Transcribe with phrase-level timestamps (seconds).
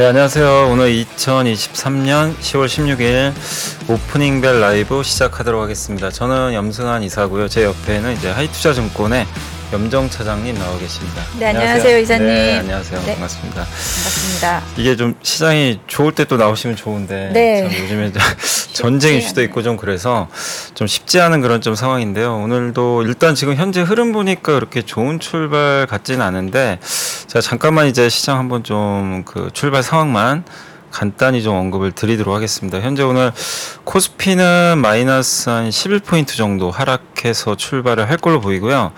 [0.00, 0.70] 네, 안녕하세요.
[0.70, 3.34] 오늘 2023년 10월 16일
[3.86, 6.10] 오프닝 벨 라이브 시작하도록 하겠습니다.
[6.10, 7.48] 저는 염승환 이사고요.
[7.48, 9.26] 제 옆에는 이제 하이투자증권의
[9.72, 11.22] 염정 차장님 나와 계십니다.
[11.38, 12.26] 네, 안녕하세요, 이사님.
[12.26, 13.00] 네, 안녕하세요.
[13.02, 13.12] 네.
[13.12, 13.56] 반갑습니다.
[13.64, 14.62] 반갑습니다.
[14.76, 17.68] 이게 좀 시장이 좋을 때 또 나오시면 좋은데 네.
[17.68, 18.12] 참 요즘에
[18.72, 20.28] 전쟁 이슈도 있고 좀 그래서
[20.74, 22.36] 좀 쉽지 않은 그런 좀 상황인데요.
[22.38, 26.80] 오늘도 일단 지금 현재 흐름 보니까 그렇게 좋은 출발 같지는 않은데
[27.28, 30.44] 제가 잠깐만 이제 시장 한번 좀 그 출발 상황만
[30.90, 32.80] 간단히 좀 언급을 드리도록 하겠습니다.
[32.80, 33.32] 현재 오늘
[33.84, 38.92] 코스피는 마이너스 한 11포인트 정도 하락해서 출발을 할 걸로 보이고요.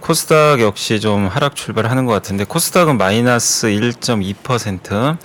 [0.00, 5.18] 코스닥 역시 좀 하락 출발하는 것 같은데 코스닥은 마이너스 1.2%한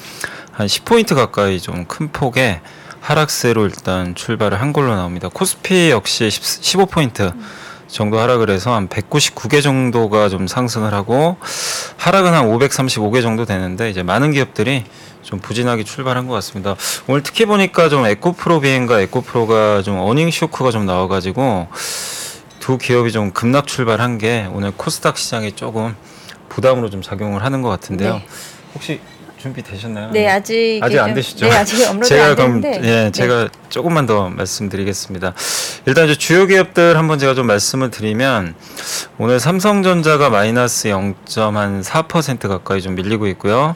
[0.58, 2.62] 10포인트 가까이 좀 큰 폭의
[3.02, 5.30] 하락세로 일단 출발을 한 걸로 나옵니다.
[5.32, 7.34] 코스피 역시 15포인트
[7.88, 11.38] 정도 하락을 해서 한 199개 정도가 좀 상승을 하고
[11.98, 14.84] 하락은 한 535개 정도 되는데 이제 많은 기업들이
[15.22, 16.76] 좀 부진하게 출발한 것 같습니다.
[17.08, 21.68] 오늘 특히 보니까 좀 에코프로비엠과 에코프로가 좀 어닝 쇼크가 좀 나와가지고
[22.66, 25.96] 두 기업이 좀 급락 출발한 게 오늘 코스닥 시장에 조금
[26.50, 28.16] 부담으로 좀 작용을 하는 것 같은데요.
[28.16, 28.28] 네.
[28.74, 29.00] 혹시
[29.46, 30.10] 준비 되셨나요?
[30.12, 31.46] 네, 아직 아직 안 좀- 되시죠?
[31.48, 32.88] 네, 아직 업로드 제가 안 그럼 됐는데.
[32.88, 33.12] 예, 네.
[33.12, 35.36] 제가 조금만 더 말씀드리겠습니다.
[35.86, 38.56] 일단 이제 주요 기업들 한번 제가 좀 말씀을 드리면
[39.20, 43.76] 오늘 삼성전자가 마이너스 0.4% 가까이 좀 밀리고 있고요.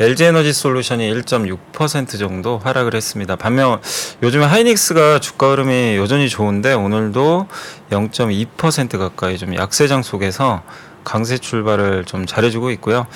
[0.00, 3.36] LG에너지 솔루션이 1.6% 정도 하락을 했습니다.
[3.36, 3.80] 반면
[4.20, 7.46] 요즘에 하이닉스가 주가 흐름이 여전히 좋은데 오늘도
[7.92, 10.62] 0.2% 가까이 좀 약세장 속에서
[11.04, 13.06] 강세 출발을 좀 잘해주고 있고요.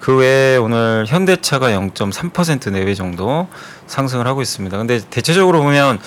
[0.00, 3.48] 그 외에 오늘 현대차가 0.3% 내외 정도
[3.86, 4.76] 상승을 하고 있습니다.
[4.76, 5.98] 근데 대체적으로 보면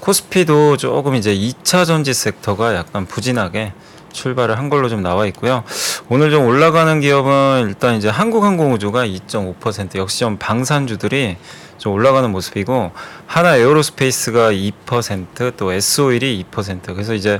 [0.00, 3.72] 코스피도 조금 이제 2차 전지 섹터가 약간 부진하게
[4.12, 5.64] 출발을 한 걸로 좀 나와 있고요.
[6.08, 11.36] 오늘 좀 올라가는 기업은 일단 이제 한국항공우주가 2.5% 역시 좀 방산주들이
[11.84, 12.92] 좀 올라가는 모습이고
[13.26, 17.38] 한화 에어로스페이스가 2%또 S오일이 2% 그래서 이제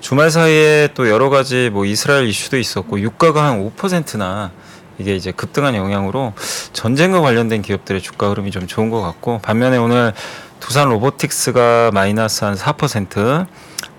[0.00, 4.50] 주말 사이에 또 여러 가지 뭐 이스라엘 이슈도 있었고 유가가 한 5%나
[4.98, 6.32] 이게 이제 급등한 영향으로
[6.72, 10.12] 전쟁과 관련된 기업들의 주가 흐름이 좀 좋은 것 같고 반면에 오늘
[10.58, 13.46] 두산 로보틱스가 마이너스 한 4%,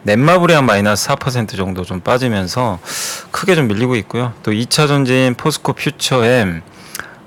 [0.04, 2.80] 넷마블이 한 마이너스 4% 정도 좀 빠지면서
[3.32, 4.34] 크게 좀 밀리고 있고요.
[4.44, 6.64] 또 2차 전지인 포스코 퓨처엠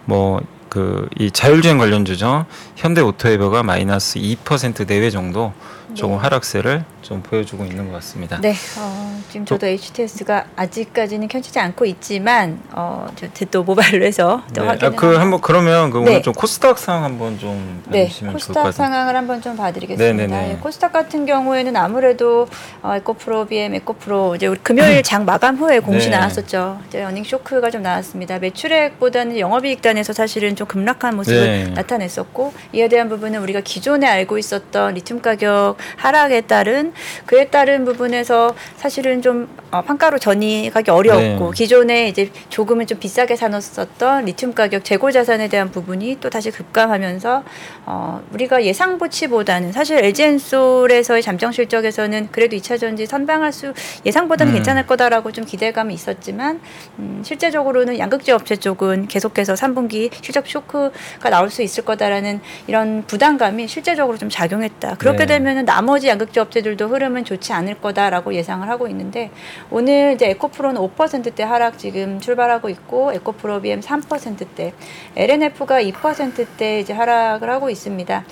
[0.04, 2.46] 뭐 그 이 자율주행 관련 주죠.
[2.76, 5.52] 현대 오토에버가 마이너스 2% 내외 정도
[5.94, 6.22] 조금 네.
[6.22, 8.38] 하락세를 좀 보여주고 있는 것 같습니다.
[8.38, 14.68] 네, 어, 지금 저도 HTS가 아직까지는 켜지지 않고 있지만 어, 저또 모바일로 해서 또 네.
[14.68, 16.10] 아, 그 한번 그러면 그 네.
[16.10, 18.74] 오늘 좀 코스닥 상황 한번 좀 네, 봐주시면 좋을 것 코스닥.
[18.74, 20.26] 상황을 한번 좀 봐드리겠습니다.
[20.26, 20.50] 네네네.
[20.50, 22.46] 예, 코스닥 같은 경우에는 아무래도
[22.82, 26.16] 어, 에코프로, BM, 에코프로 이제 우리 금요일 장 마감 후에 공시 네.
[26.18, 26.78] 나왔었죠.
[26.88, 28.38] 이제 어닝 쇼크가 좀 나왔습니다.
[28.38, 31.64] 매출액보다는 영업이익단에서 사실은 좀 급락한 모습을 네.
[31.70, 36.92] 나타냈었고 이에 대한 부분은 우리가 기존에 알고 있었던 리튬 가격 하락에 따른
[37.26, 41.56] 그에 따른 부분에서 사실은 좀 어, 판가로 전이하기 어려웠고 네.
[41.56, 47.44] 기존에 이제 조금은 좀 비싸게 사놓았었던 리튬 가격 재고 자산에 대한 부분이 또 다시 급감하면서
[47.86, 53.72] 어, 우리가 예상 보치보다는 사실 LG엔솔에서의 잠정 실적에서는 그래도 2차 전지 선방할 수
[54.06, 54.54] 예상보다는 음.
[54.54, 56.60] 괜찮을 거다라고 좀 기대감이 있었지만
[56.98, 63.68] 음, 실제적으로는 양극재 업체 쪽은 계속해서 3분기 실적 쇼크가 나올 수 있을 거다라는 이런 부담감이
[63.68, 64.96] 실제적으로 좀 작용했다.
[64.96, 65.38] 그렇게 네.
[65.38, 69.30] 되면은 나머지 양극재 업체들도 흐름은 좋지 않을 거다라고 예상을 하고 있는데
[69.70, 74.72] 오늘 이제 에코프로는 5%대 하락 지금 출발하고 있고 에코프로 BM 3%대,
[75.16, 78.24] LNF가 2%대 이제 하락을 하고 있습니다.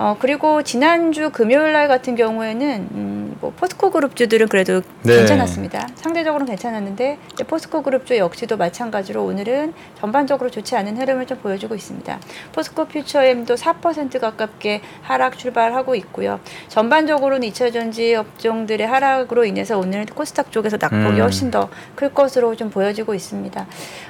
[0.00, 5.16] 어 그리고 지난주 금요일 날 같은 경우에는 음, 뭐 포스코 그룹주들은 그래도 네.
[5.16, 5.88] 괜찮았습니다.
[5.96, 12.20] 상대적으로는 괜찮았는데 포스코 그룹주 역시도 마찬가지로 오늘은 전반적으로 좋지 않은 흐름을 좀 보여주고 있습니다.
[12.52, 16.38] 포스코 퓨처엠도 4% 가깝게 하락 출발하고 있고요.
[16.68, 21.22] 전반적으로는 2차 전지 업종들의 하락으로 인해서 오늘 코스닥 쪽에서 낙폭이 음.
[21.22, 23.66] 훨씬 더 클 것으로 좀 보여지고 있습니다.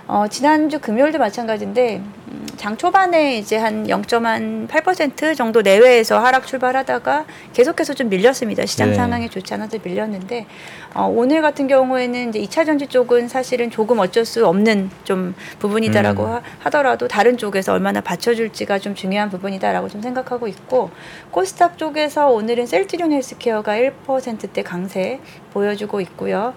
[0.09, 7.25] 어, 지난주 금요일도 마찬가지인데 음, 장 초반에 이제 한 0.8% 정도 내 외에서 하락 출발하다가
[7.53, 8.67] 계속해서 좀 밀렸습니다.
[8.67, 8.95] 시장 네.
[8.95, 10.47] 상황이 좋지 않아서 밀렸는데
[10.95, 16.25] 어, 오늘 같은 경우에는 이제 2차 전지 쪽은 사실은 조금 어쩔 수 없는 좀 부분이다라고
[16.25, 16.31] 음.
[16.33, 20.91] 하- 하더라도 다른 쪽에서 얼마나 받쳐줄지가 좀 중요한 부분이다라고 좀 생각하고 있고
[21.31, 25.21] 코스닥 쪽에서 오늘은 셀트리온 헬스케어가 1%대 강세
[25.53, 26.55] 보여주고 있고요.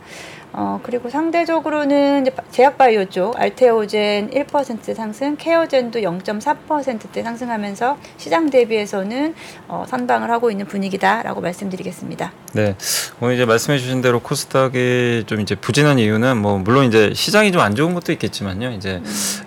[0.53, 9.33] 어, 그리고 상대적으로는 제약바이오 쪽 알테오젠 1% 상승, 케어젠도 0.4%대 상승하면서 시장 대비해서는
[9.69, 12.33] 어, 선방을 하고 있는 분위기다라고 말씀드리겠습니다.
[12.53, 12.75] 네.
[13.21, 17.61] 오늘 이제 말씀해 주신 대로 코스닥이 좀 이제 부진한 이유는 뭐 물론 이제 시장이 좀
[17.61, 18.71] 안 좋은 것도 있겠지만요.
[18.71, 19.01] 이제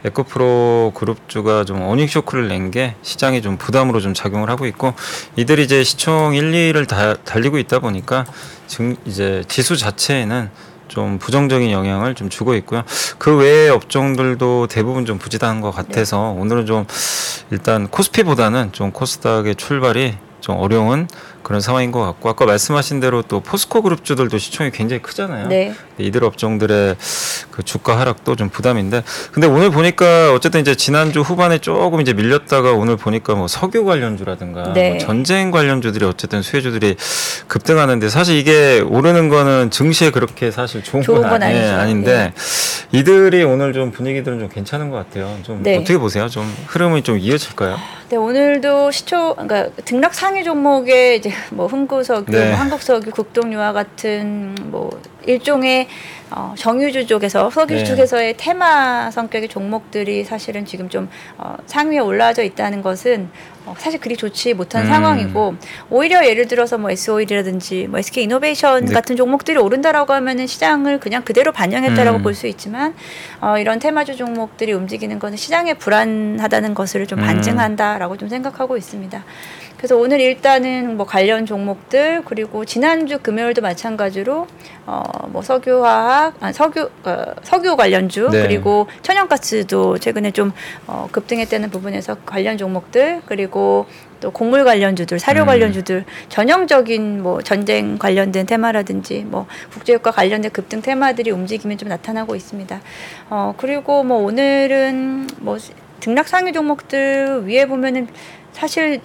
[0.05, 4.95] 에코프로 그룹주가 좀 어닝 쇼크를 낸 게 시장이 좀 부담으로 좀 작용을 하고 있고
[5.37, 8.25] 이들이 이제 시총 1, 2를 다 달리고 있다 보니까
[8.67, 10.49] 증 이제 지수 자체에는
[10.89, 12.83] 좀 부정적인 영향을 좀 주고 있고요.
[13.19, 16.87] 그 외의 업종들도 대부분 좀 부진한 것 같아서 오늘은 좀
[17.51, 21.09] 일단 코스피보다는 좀 코스닥의 출발이 좀 어려운
[21.45, 25.49] 그런 상황인 것 같고 아까 말씀하신 대로 또 포스코 그룹주들도 시총이 굉장히 크잖아요.
[25.49, 25.75] 네.
[25.99, 26.97] 이들 업종들의
[27.51, 32.73] 그 주가 하락도 좀 부담인데 근데 오늘 보니까 어쨌든 이제 지난주 후반에 조금 이제 밀렸다가
[32.73, 34.91] 오늘 보니까 뭐 석유 관련주라든가 네.
[34.91, 36.97] 뭐 전쟁 관련주들이 어쨌든 수혜주들이
[37.47, 41.59] 급등하는데 사실 이게 오르는 거는 증시에 그렇게 사실 좋은, 좋은 건, 건 아니.
[41.59, 42.33] 아닌데
[42.91, 45.37] 이들이 오늘 좀 분위기들은 좀 괜찮은 것 같아요.
[45.43, 45.77] 좀 네.
[45.77, 46.29] 어떻게 보세요?
[46.29, 47.77] 좀 흐름이 좀 이어질까요?
[48.11, 52.51] 네, 오늘도 시초, 그러니까 등락 상위 종목에 이제 뭐 흥구석유, 네.
[52.51, 54.91] 뭐 한국석유, 국동유화 같은 뭐
[55.27, 55.89] 일종의
[56.31, 57.85] 어, 정유주 쪽에서 석유 네.
[57.85, 61.09] 쪽에서의 테마 성격의 종목들이 사실은 지금 좀
[61.39, 64.89] 어, 상위에 올라져 있다는 것은 어, 사실 그리 좋지 못한 음.
[64.89, 65.55] 상황이고
[65.91, 68.93] 오히려 예를 들어서 뭐 S-오일이라든지 뭐 SK 이노베이션 네.
[68.93, 72.23] 같은 종목들이 오른다라고 하면은 시장을 그냥 그대로 반영했다라고 음.
[72.23, 72.95] 볼수 있지만
[73.41, 77.25] 어, 이런 테마주 종목들이 움직이는 것은 시장에 불안하다는 것을 좀 음.
[77.25, 79.25] 반증한다라고 좀 생각하고 있습니다.
[79.85, 84.47] 그래서 오늘 일단은 뭐 관련 종목들 그리고 지난주 금요일도 마찬가지로
[84.87, 88.45] 어뭐 석유화학, 아, 석유 어, 석유 관련주 네.
[88.45, 90.53] 그리고 천연가스도 최근에 좀
[90.87, 93.54] 어, 급등했다는 부분에서 관련 종목들 그리고
[94.21, 95.47] 또 곡물 관련주들, 사료 음.
[95.47, 102.81] 관련주들 전형적인 뭐 전쟁 관련된 테마라든지 뭐 국제유가 관련된 급등 테마들이 움직임이 좀 나타나고 있습니다.
[103.31, 105.59] 어 그리고 뭐 오늘은 뭐
[106.01, 108.09] 등락 상위 종목들 위에 보면은
[108.53, 109.01] 사실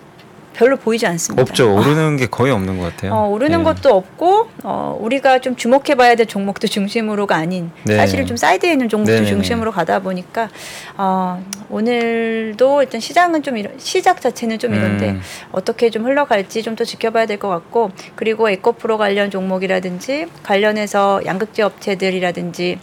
[0.59, 1.41] 별로 보이지 않습니다.
[1.41, 1.73] 없죠.
[1.73, 3.13] 오르는 게 거의 없는 것 같아요.
[3.13, 3.63] 어, 오르는 네.
[3.63, 7.95] 것도 없고 어, 우리가 좀 주목해봐야 될 종목도 중심으로가 아닌 네.
[7.95, 9.29] 사실은 좀 사이드에 있는 종목도 네네네.
[9.29, 10.49] 중심으로 가다 보니까
[10.97, 15.21] 어, 오늘도 일단 시장은 좀 이런 시작 자체는 좀 이런데 음.
[15.53, 21.63] 어떻게 좀 흘러갈지 좀 더 지켜봐야 될 것 같고 그리고 에코프로 관련 종목이라든지 관련해서 양극재
[21.63, 22.79] 업체들이라든지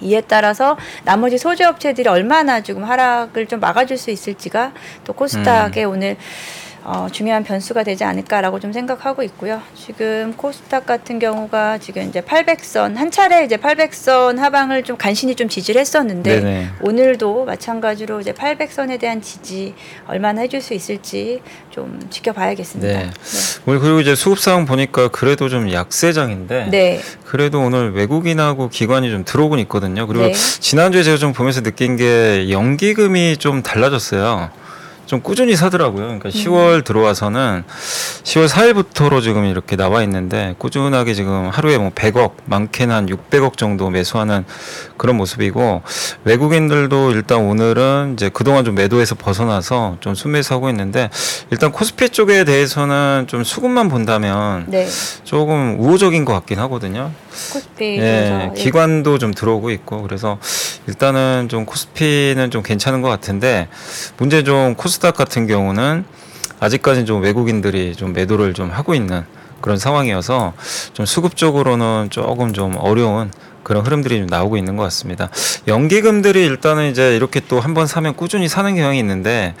[0.00, 4.72] 이에 따라서 나머지 소재 업체들이 얼마나 지금 하락을 좀 막아줄 수 있을지가
[5.04, 5.90] 또 코스닥에 음.
[5.92, 6.16] 오늘
[6.88, 9.60] 어, 중요한 변수가 되지 않을까라고 좀 생각하고 있고요.
[9.74, 15.48] 지금 코스닥 같은 경우가 지금 이제 800선 한 차례 이제 800선 하방을 좀 간신히 좀
[15.48, 16.68] 지지를 했었는데 네네.
[16.82, 19.74] 오늘도 마찬가지로 이제 800선에 대한 지지
[20.06, 22.98] 얼마나 해줄 수 있을지 좀 지켜봐야겠습니다.
[23.00, 23.10] 네.
[23.66, 27.00] 오늘 그리고 이제 수급 상황 보니까 그래도 좀 약세장인데 네.
[27.24, 30.06] 그래도 오늘 외국인하고 기관이 좀 들어오곤 있거든요.
[30.06, 30.32] 그리고 네.
[30.32, 34.65] 지난주에 제가 좀 보면서 느낀 게 연기금이 좀 달라졌어요.
[35.06, 36.04] 좀 꾸준히 사더라고요.
[36.04, 37.64] 그러니까 10월 들어와서는
[38.24, 43.88] 10월 4일부터로 지금 이렇게 나와 있는데 꾸준하게 지금 하루에 뭐 100억, 많게는 한 600억 정도
[43.88, 44.44] 매수하는
[44.96, 45.82] 그런 모습이고
[46.24, 51.08] 외국인들도 일단 오늘은 이제 그동안 좀 매도에서 벗어나서 좀 순매수하고 있는데
[51.50, 54.88] 일단 코스피 쪽에 대해서는 좀 수급만 본다면 네.
[55.24, 57.12] 조금 우호적인 것 같긴 하거든요.
[57.52, 60.38] 코스피 예, 기관도 좀 들어오고 있고 그래서
[60.86, 63.68] 일단은 좀 코스피는 좀 괜찮은 것 같은데
[64.16, 66.04] 문제 좀 코스 닥 같은 경우는
[66.60, 69.24] 아직까지는 좀 외국인들이 좀 매도를 좀 하고 있는
[69.60, 70.52] 그런 상황이어서
[70.92, 73.30] 좀 수급적으로는 조금 좀 어려운
[73.62, 75.28] 그런 흐름들이 좀 나오고 있는 것 같습니다.
[75.66, 79.54] 연기금들이 일단은 이제 이렇게 또 한 번 사면 꾸준히 사는 경향이 있는데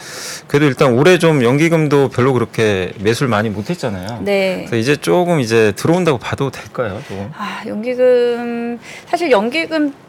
[0.46, 4.20] 그래도 일단 올해 좀 연기금도 별로 그렇게 매수를 많이 못했잖아요.
[4.22, 4.58] 네.
[4.68, 7.00] 그래서 이제 조금 이제 들어온다고 봐도 될까요?
[7.08, 7.30] 조금?
[7.36, 8.78] 아, 연기금
[9.10, 10.05] 사실 연기금 쪽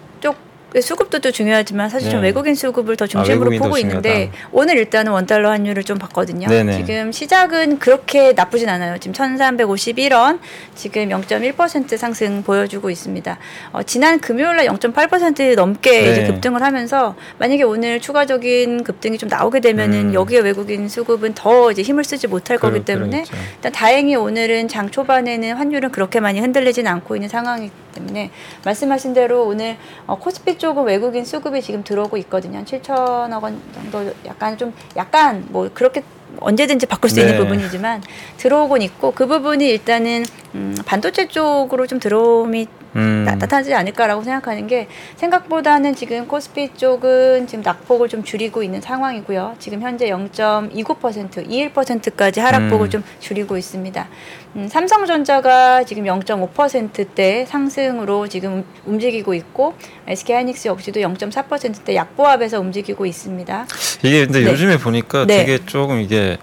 [0.82, 2.28] 수급도 또 중요하지만 사실 좀 네.
[2.28, 4.50] 외국인 수급을 더 중심으로 외국인도 보고 있는데 중요하다.
[4.52, 6.48] 오늘 일단은 원달러 환율을 좀 봤거든요.
[6.48, 6.78] 네네.
[6.78, 8.98] 지금 시작은 그렇게 나쁘진 않아요.
[8.98, 10.40] 지금 1,351원
[10.76, 13.38] 지금 0.1% 상승 보여주고 있습니다.
[13.72, 16.12] 어, 지난 금요일 날 0.8% 넘게 네.
[16.12, 20.14] 이제 급등을 하면서 만약에 오늘 추가적인 급등이 좀 나오게 되면은 음.
[20.14, 23.36] 여기에 외국인 수급은 더 이제 힘을 쓰지 못할 거기 때문에 그러겠죠.
[23.56, 28.32] 일단 다행히 오늘은 장 초반에는 환율은 그렇게 많이 흔들리진 않고 있는 상황이기 때문에
[28.64, 32.60] 말씀하신 대로 오늘 어, 코스피 쪽은 외국인 수급이 지금 들어오고 있거든요.
[32.60, 36.04] 한 7천억 원 정도 약간 좀 약간 뭐 그렇게
[36.40, 37.22] 언제든지 바꿀 수 네.
[37.24, 38.04] 있는 부분이지만
[38.38, 40.26] 들어오곤 있고 그 부분이 일단은
[40.56, 43.26] 음, 반도체 쪽으로 좀 들어옴이 음.
[43.26, 49.56] 나, 타나지 않을까라고 생각하는 게 생각보다는 지금 코스피 쪽은 지금 낙폭을 좀 줄이고 있는 상황이고요.
[49.60, 52.90] 지금 현재 0.29% 21%까지 하락폭을 음.
[52.90, 54.08] 좀 줄이고 있습니다.
[54.56, 59.76] 음, 삼성전자가 지금 0.5%대 상승으로 지금 움직이고 있고
[60.08, 63.68] SK하이닉스 역시도 0.4%대 약보합에서 움직이고 있습니다.
[64.04, 64.52] 이게 근데 네.
[64.52, 65.46] 요즘에 보니까 네.
[65.46, 66.38] 되게 조금 이게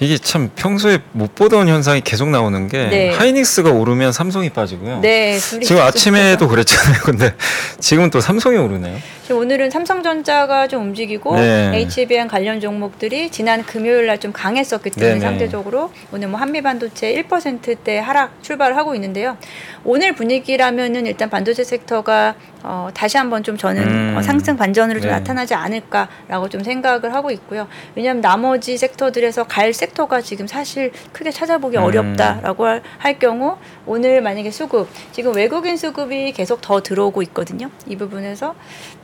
[0.00, 3.10] 이게 참 평소에 못 보던 현상이 계속 나오는 게 네.
[3.10, 5.00] 하이닉스가 오르면 삼성이 빠지고요.
[5.00, 7.00] 네, 지금 아침에도 그랬잖아요.
[7.04, 7.34] 근데
[7.80, 8.96] 지금은 또 삼성이 오르네요.
[9.22, 11.72] 지금 오늘은 삼성전자가 좀 움직이고 네.
[11.74, 15.20] HBM 관련 종목들이 지난 금요일 날 좀 강했었기 때문에 네네.
[15.20, 19.36] 상대적으로 오늘 뭐 한미반도체 1%대 하락 출발을 하고 있는데요.
[19.84, 22.34] 오늘 분위기라면은 일단 반도체 섹터가
[22.64, 24.14] 어, 다시 한번 좀 저는 음.
[24.18, 25.16] 어, 상승 반전으로 좀 네.
[25.16, 27.68] 나타나지 않을까라고 좀 생각을 하고 있고요.
[27.94, 31.84] 왜냐하면 나머지 섹터들에서 갈 섹터가 지금 사실 크게 찾아보기 음.
[31.84, 37.70] 어렵다라고 할, 할 경우 오늘 만약에 수급 지금 외국인 수급이 계속 더 들어오고 있거든요.
[37.86, 38.54] 이 부분에서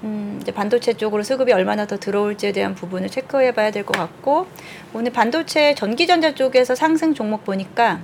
[0.02, 4.46] 음, 이제 반도체 쪽으로 수급이 얼마나 더 들어올지에 대한 부분을 체크해봐야 될 것 같고
[4.94, 8.00] 오늘 반도체 전기전자 쪽에서 상승 종목 보니까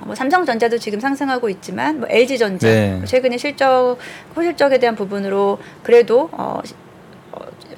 [0.00, 3.00] 뭐 삼성전자도 지금 상승하고 있지만 뭐 LG전자 네.
[3.04, 3.96] 최근에 실적
[4.36, 6.76] 호실적에 대한 부분으로 그래도 어, 시- 어,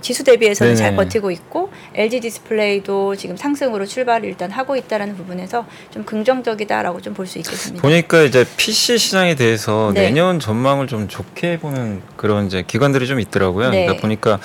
[0.07, 0.77] 지수 대비해서는 네네.
[0.77, 7.13] 잘 버티고 있고 LG 디스플레이도 지금 상승으로 출발을 일단 하고 있다라는 부분에서 좀 긍정적이다라고 좀
[7.17, 7.83] 볼 수 있겠습니다.
[7.83, 10.03] 보니까 이제 PC 시장에 대해서 네.
[10.03, 13.71] 내년 전망을 좀 좋게 보는 그런 이제 기관들이 좀 있더라고요.
[13.71, 13.81] 네.
[13.87, 14.39] 그러니까 보니까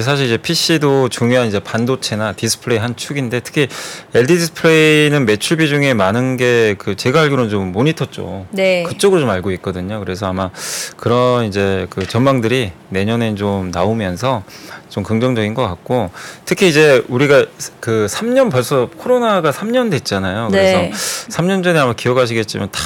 [0.00, 3.68] 사실 이제 PC도 중요한 이제 반도체나 디스플레이 한 축인데 특히
[4.14, 8.82] LG 디스플레이는 매출 비중에 많은 게 그 제가 알기로는 좀 모니터 쪽 네.
[8.84, 9.98] 그쪽으로 좀 알고 있거든요.
[10.00, 10.50] 그래서 아마
[10.96, 14.42] 그런 이제 그 전망들이 내년엔 좀 나오면서
[14.88, 16.10] 좀 긍정적인 것 같고
[16.44, 17.46] 특히 이제 우리가
[17.80, 20.48] 그 3년 벌써 코로나가 3년 됐잖아요.
[20.50, 20.92] 그래서 네.
[21.30, 22.80] 3년 전에 아마 기억하시겠지만 다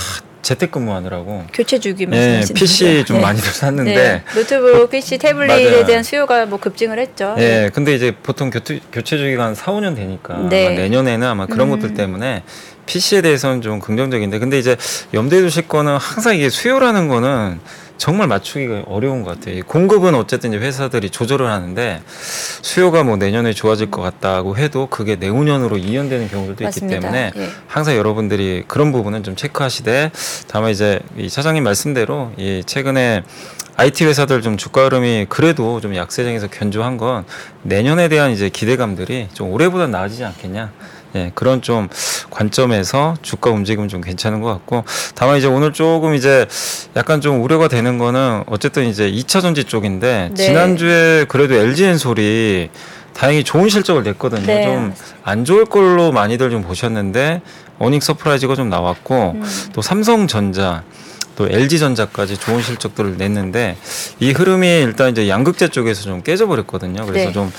[0.47, 3.05] 재택근무하느라고 교체 주기 예, 말씀하시는 PC?
[3.05, 3.23] 좀 네.
[3.23, 4.23] 많이들 샀는데 네.
[4.35, 5.87] 노트북, PC, 태블릿에 맞아요.
[5.87, 7.35] 대한 수요가 뭐 급증을 했죠.
[7.39, 10.67] 예, 근데 이제 보통 교체, 교체 주기가 한 4, 5년 되니까 네.
[10.67, 11.71] 아마 내년에는 아마 그런 음.
[11.73, 12.45] 것들 때문에
[12.87, 14.77] PC에 대해서는 좀 긍정적인데 근데 이제
[15.13, 17.59] 염두에 두실 거는 항상 이게 수요라는 거는
[17.99, 19.57] 정말 맞추기가 어려운 것 같아요.
[19.57, 22.03] 이 공급은 어쨌든 이제 회사들이 조절을 하는데
[22.63, 26.97] 수요가 뭐 내년에 좋아질 것 같다고 해도 그게 내후년으로 이연되는 경우들도 맞습니다.
[26.97, 27.49] 있기 때문에 예.
[27.67, 30.11] 항상 여러분들이 그런 부분은 좀 체크하시되
[30.49, 33.23] 다만 이제 이 차장님 말씀대로 이 최근에
[33.79, 37.25] IT 회사들 좀 주가 흐름이 그래도 좀 약세장에서 견조한 건
[37.63, 40.73] 내년에 대한 이제 기대감들이 좀 올해보다 나아지지 않겠냐.
[41.17, 41.89] 예, 그런 좀
[42.31, 46.47] 관점에서 주가 움직임은 좀 괜찮은 것 같고 다만 이제 오늘 조금 이제
[46.95, 50.47] 약간 좀 우려가 되는 거는 어쨌든 이제 2차 전지 쪽인데 네.
[50.47, 52.69] 지난주에 그래도 LG엔솔이
[53.15, 54.47] 다행히 좋은 실적을 냈거든요.
[54.47, 54.93] 네.
[55.25, 57.41] 좀 안 좋을 걸로 많이들 좀 보셨는데
[57.79, 59.45] earning surprise가 좀 나왔고 음.
[59.73, 60.83] 또 삼성전자
[61.37, 63.77] 또 LG전자까지 좋은 실적들을 냈는데
[64.21, 67.07] 이 흐름이 일단 이제 양극재 쪽에서 좀 깨져버렸거든요.
[67.07, 67.33] 그래서 네.
[67.33, 67.53] 좀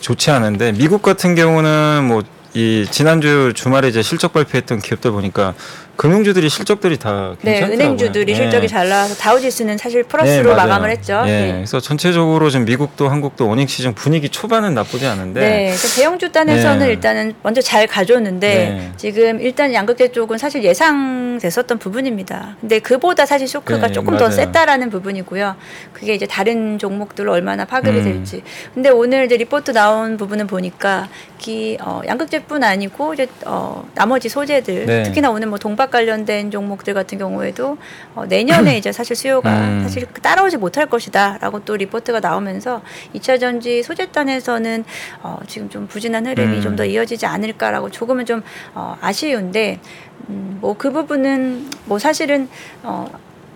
[0.00, 2.22] 좋지 않은데 미국 같은 경우는 뭐
[2.54, 5.54] 이 지난주 주말에 이제 실적 발표했던 기업들 보니까
[5.96, 7.74] 금융주들이 실적들이 다 네, 괜찮더라고요.
[7.74, 8.36] 은행주들이 예.
[8.36, 10.68] 실적이 잘 나와서 다우지수는 사실 네, 플러스로 맞아요.
[10.68, 11.22] 마감을 했죠.
[11.26, 11.52] 예, 네.
[11.54, 16.92] 그래서 전체적으로 지금 미국도 한국도 어닝 시즌 분위기 초반은 나쁘지 않은데 네, 대형주 단에서는 네.
[16.92, 18.92] 일단은 먼저 잘 가져오는데 네.
[18.96, 22.56] 지금 일단 양극재 쪽은 사실 예상됐었던 부분입니다.
[22.60, 24.36] 근데 그보다 사실 쇼크가 네, 조금 더 맞아요.
[24.36, 25.56] 셌다라는 부분이고요.
[25.92, 28.04] 그게 이제 다른 종목들로 얼마나 파급이 음.
[28.04, 28.42] 될지.
[28.74, 31.08] 근데 오늘 이제 리포트 나온 부분은 보니까
[31.38, 35.02] 기 어, 양극재뿐 아니고 이제 어, 나머지 소재들 네.
[35.04, 37.76] 특히나 오늘 뭐 동박 관련된 종목들 같은 경우에도
[38.14, 39.80] 어, 내년에 이제 사실 수요가 음.
[39.82, 42.82] 사실 따라오지 못할 것이다라고 또 리포트가 나오면서
[43.16, 44.84] 2차 전지 소재단에서는
[45.22, 46.62] 어, 지금 좀 부진한 흐름이 음.
[46.62, 48.42] 좀더 이어지지 않을까라고 조금은 좀
[48.74, 49.80] 어, 아쉬운데
[50.28, 52.48] 음, 뭐 그 부분은 뭐 사실은
[52.84, 53.08] 어,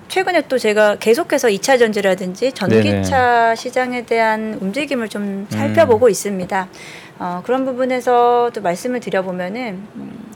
[0.09, 6.69] 최근에 또 제가 계속해서 2차 전지라든지 전기차 시장에 대한 움직임을 좀 살펴보고 있습니다.
[7.19, 10.27] 어, 그런 부분에서 또 말씀을 드려보면은 음,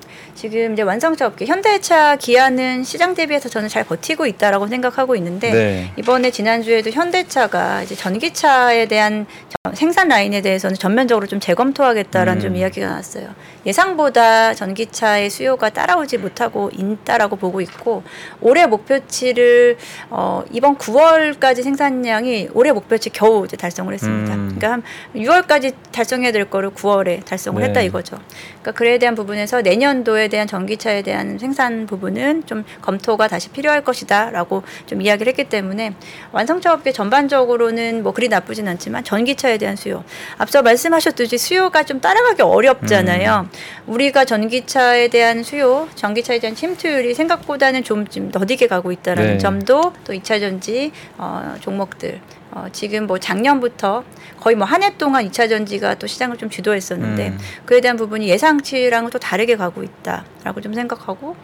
[0.41, 5.93] 지금 이제 완성차 업계 현대차 기아는 시장 대비해서 저는 잘 버티고 있다라고 생각하고 있는데 네.
[5.99, 12.41] 이번에 지난주에도 현대차가 이제 전기차에 대한 저- 생산 라인에 대해서는 전면적으로 좀 재검토하겠다라는 음.
[12.41, 13.29] 좀 이야기가 나왔어요.
[13.67, 18.03] 예상보다 전기차의 수요가 따라오지 못하고 있다라고 보고 있고
[18.41, 19.77] 올해 목표치를
[20.09, 24.35] 어, 이번 9월까지 생산량이 올해 목표치 겨우 이제 달성을 했습니다.
[24.35, 24.57] 음.
[24.57, 24.83] 그러니까 한
[25.15, 27.69] 6월까지 달성해야 될 거를 9월에 달성을 네.
[27.69, 28.17] 했다 이거죠.
[28.63, 33.85] 그러니까 그에 대한 부분에서 내년 내년도에 대한 전기차에 대한 생산 부분은 좀 검토가 다시 필요할
[33.85, 35.93] 것이다라고 좀 이야기를 했기 때문에
[36.33, 40.03] 완성차 업계 전반적으로는 뭐 그리 나쁘진 않지만 전기차에 대한 수요
[40.39, 43.49] 앞서 말씀하셨듯이 수요가 좀 따라가기 어렵잖아요.
[43.87, 49.39] 우리가 전기차에 대한 수요, 전기차에 대한 침투율이 생각보다는 좀, 좀 더디게 가고 있다라는 네.
[49.39, 52.21] 점도 또 2차 전지 어, 종목들
[52.53, 54.03] 어, 지금 뭐 작년부터
[54.41, 57.39] 거의 뭐 한 해 동안 2차 전지가 또 시장을 좀 주도했었는데 음.
[57.67, 61.37] 그에 대한 부분이 예상치랑은 또 다르게 가고 있다라고 좀 생각하고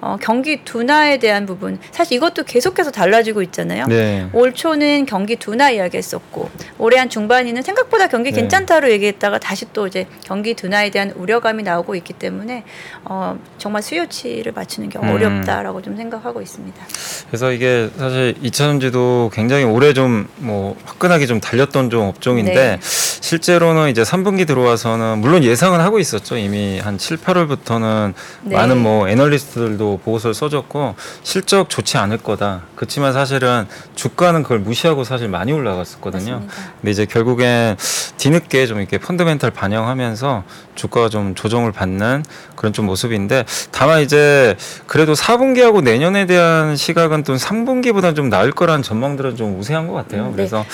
[0.00, 3.86] 어, 경기 둔화에 대한 부분 사실 이것도 계속해서 달라지고 있잖아요.
[3.86, 4.28] 네.
[4.32, 8.40] 올 초는 경기 둔화 이야기했었고 올해 한 중반에는 생각보다 경기 네.
[8.40, 12.64] 괜찮다로 얘기했다가 다시 또 이제 경기 둔화에 대한 우려감이 나오고 있기 때문에
[13.04, 15.08] 어, 정말 수요치를 맞추는 게 음.
[15.08, 16.84] 어렵다라고 좀 생각하고 있습니다.
[17.28, 22.78] 그래서 이게 사실 2차전지도 굉장히 오래 좀 뭐 화끈하게 좀 달렸던 좀 업종인데 네.
[22.82, 26.36] 실제로는 이제 3분기 들어와서는 물론 예상은 하고 있었죠.
[26.36, 28.56] 이미 한 7, 8월부터는 네.
[28.56, 32.62] 많은 뭐 애널리스트들도 보고서를 써줬고 실적 좋지 않을 거다.
[32.76, 36.32] 그렇지만 사실은 주가는 그걸 무시하고 사실 많이 올라갔었거든요.
[36.32, 36.54] 맞습니다.
[36.80, 37.76] 근데 이제 결국엔
[38.16, 40.44] 뒤늦게 좀 이렇게 펀더멘탈 반영하면서
[40.74, 42.24] 주가가 좀 조정을 받는
[42.56, 44.56] 그런 좀 모습인데 다만 이제
[44.86, 50.24] 그래도 4분기하고 내년에 대한 시각은 또 3분기보다 좀 나을 거라는 전망들은 좀 우세한 것 같아요.
[50.24, 50.36] 음, 네.
[50.36, 50.64] 그래서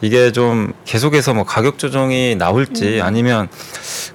[0.00, 3.02] 이게 좀 계속해서 뭐 가격 조정이 나올지 음.
[3.02, 3.48] 아니면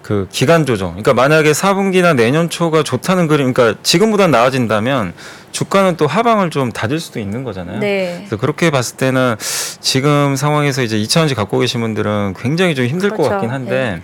[0.01, 0.89] 그 기간 조정.
[0.91, 5.13] 그러니까 만약에 4분기나 내년 초가 좋다는 그림, 그러니까 지금보다 나 아진다면
[5.51, 7.79] 주가는 또 하방을 좀 닫을 수도 있는 거잖아요.
[7.79, 8.15] 네.
[8.19, 9.35] 그래서 그렇게 봤을 때는
[9.81, 13.29] 지금 상황에서 이제 2차전지 갖고 계신 분들은 굉장히 좀 힘들 것 그렇죠.
[13.31, 14.01] 같긴 한데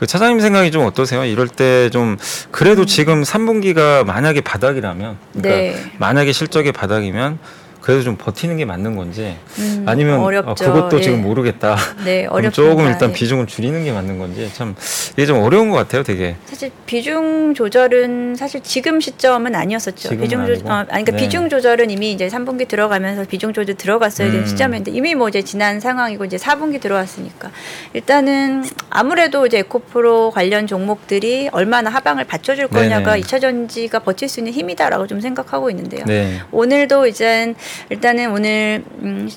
[0.00, 1.24] 그 차장님 생각이 좀 어떠세요?
[1.24, 2.16] 이럴 때 좀
[2.50, 5.92] 그래도 지금 3분기가 만약에 바닥이라면 그러니까 네.
[5.98, 7.38] 만약에 실적이 바닥이면
[7.80, 10.20] 그래도 좀 버티는 게 맞는 건지 음, 아니면.
[10.20, 11.02] 어, 그것도 예.
[11.02, 11.76] 지금 모르겠다.
[12.04, 12.50] 네, 어렵습니다.
[12.52, 13.14] 조금 일단 예.
[13.14, 14.74] 비중을 줄이는 게 맞는 건지 참
[15.12, 16.36] 이게 좀 어려운 것 같아요, 되게.
[16.46, 20.10] 사실 비중 조절은 사실 지금 시점은 아니었었죠.
[20.10, 20.68] 비중 조, 아니고?
[20.68, 21.18] 어, 아니 그러니까 네.
[21.18, 24.46] 비중 조절은 이미 이제 3분기 들어가면서 비중 조절 들어갔어야 되는 음.
[24.46, 27.50] 시점인데 이미 뭐 이제 지난 상황이고 이제 4분기 들어왔으니까
[27.92, 33.22] 일단은 아무래도 이제 에코프로 관련 종목들이 얼마나 하방을 받쳐줄 거냐가 네네.
[33.22, 36.04] 2차 전지가 버틸 수 있는 힘이다라고 좀 생각하고 있는데요.
[36.06, 36.40] 네.
[36.50, 37.54] 오늘도 이제
[37.90, 39.28] 일단은 오늘 음,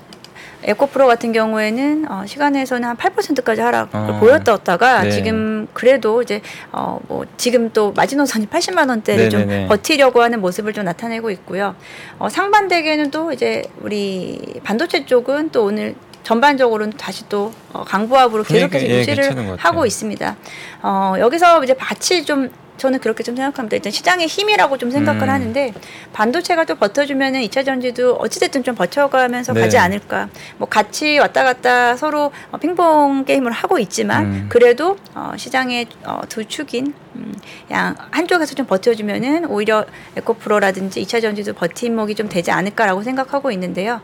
[0.65, 4.17] 에코프로 같은 경우에는 어, 시간에서는 한 8%까지 하락을 어.
[4.19, 5.11] 보였다가 네.
[5.11, 9.43] 지금 그래도 이제 어, 뭐 지금 또 마지노선이 80만 원대를 좀.
[9.67, 11.75] 버티려고 하는 모습을 좀 나타내고 있고요.
[12.17, 18.85] 어, 상반되게는 또 이제 우리 반도체 쪽은 또 오늘 전반적으로는 다시 또 어, 강보합으로 계속해서
[18.87, 19.57] 예, 유지를.
[19.57, 20.35] 하고 있습니다.
[20.81, 23.75] 어, 여기서 이제 같이 좀 저는 그렇게 좀 생각합니다.
[23.75, 25.29] 일단 시장의 힘이라고 좀 생각을 음.
[25.29, 25.73] 하는데
[26.11, 29.61] 반도체가 또 버텨주면은 2차 전지도 어찌됐든 좀 버텨가면서 네.
[29.61, 30.29] 가지 않을까.
[30.57, 34.45] 뭐 같이 왔다 갔다 서로 어, 핑퐁 게임을 하고 있지만 음.
[34.49, 37.33] 그래도 어, 시장의 어, 두 축인 음,
[37.71, 44.01] 양 한쪽에서 좀 버텨주면은 오히려 에코프로라든지 2차 전지도 버팀목이 좀 되지 않을까라고 생각하고 있는데요.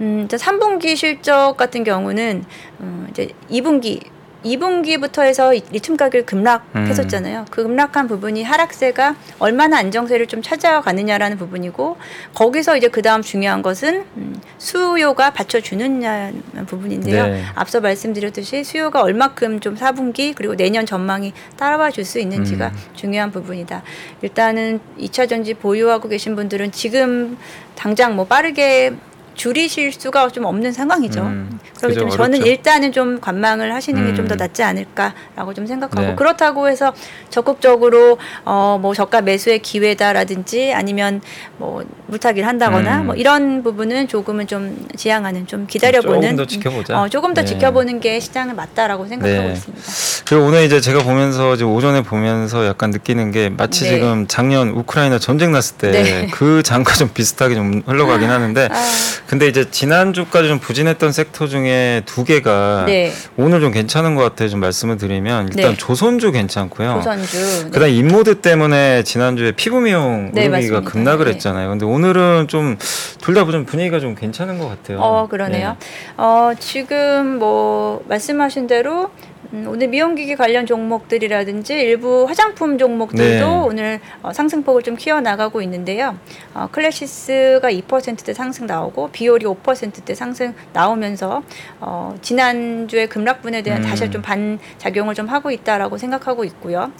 [0.00, 2.44] 음, 3분기 실적 같은 경우는
[2.80, 4.13] 음, 이제 2분기
[4.44, 7.46] 2분기부터 해서 리튬 가격이 급락했었잖아요.
[7.50, 11.96] 그 급락한 부분이 하락세가 얼마나 안정세를 좀 찾아가느냐라는 부분이고
[12.34, 17.26] 거기서 이제 그 다음 중요한 것은 음, 수요가 받쳐주느냐는 부분인데요.
[17.26, 17.42] 네.
[17.54, 22.72] 앞서 말씀드렸듯이 수요가 얼마큼 좀 4분기 그리고 내년 전망이 따라와 줄 수 있는지가 음.
[22.94, 23.82] 중요한 부분이다.
[24.20, 27.38] 일단은 2차 전지 보유하고 계신 분들은 지금
[27.74, 28.92] 당장 뭐 빠르게
[29.34, 31.22] 줄이실 수가 좀 없는 상황이죠.
[31.22, 32.50] 음, 그렇기 때문에 저는 어렵죠.
[32.50, 34.36] 일단은 좀 관망을 하시는 게좀더 음.
[34.36, 36.14] 낫지 않을까라고 좀 생각하고 네.
[36.14, 36.92] 그렇다고 해서
[37.30, 41.20] 적극적으로 어 뭐 저가 매수의 기회다라든지 아니면
[41.58, 43.06] 뭐 물타기를 한다거나 음.
[43.06, 47.00] 뭐 이런 부분은 조금은 좀 지양하는 좀 기다려보는 조금 더 지켜보자.
[47.02, 47.46] 어, 조금 더 네.
[47.46, 49.52] 지켜보는 게 시장을 맞다라고 생각하고 네.
[49.52, 49.82] 있습니다.
[50.26, 53.90] 그리고 오늘 이제 제가 보면서 이제 오전에 보면서 약간 느끼는 게 마치 네.
[53.90, 56.28] 지금 작년 우크라이나 전쟁 났을 때 네.
[56.32, 58.84] 그 장과 좀 비슷하게 좀 흘러가긴 하는데 아,
[59.26, 63.10] 근데 이제 지난주까지 좀 부진했던 섹터 중에 두 개가 네.
[63.36, 64.48] 오늘 좀 괜찮은 것 같아요.
[64.50, 65.76] 좀 말씀을 드리면 일단 네.
[65.76, 66.96] 조선주 괜찮고요.
[67.02, 67.64] 조선주.
[67.64, 67.70] 네.
[67.70, 70.82] 그다음 인모드 때문에 지난주에 피부 미용 네, 의료기가.
[70.82, 71.32] 급락을 네.
[71.32, 71.70] 했잖아요.
[71.70, 72.76] 근데 오늘은 좀
[73.20, 74.98] 둘 다 좀 분위기가 좀 괜찮은 것 같아요.
[75.00, 75.76] 어 그러네요.
[76.18, 79.10] 어 지금 뭐 말씀하신 대로
[79.52, 83.44] 음, 오늘 미용기기 관련 종목들이라든지 일부 화장품 종목들도 네.
[83.44, 86.16] 오늘 어, 상승폭을 좀 키워 나가고 있는데요.
[86.54, 91.42] 어, 클래시스가 2%대 상승 나오고 비올이 5%대 상승 나오면서
[91.80, 93.88] 어, 지난주에 급락분에 대한 음.
[93.88, 96.90] 다시 좀 반작용을 좀 하고 있다라고 생각하고 있고요.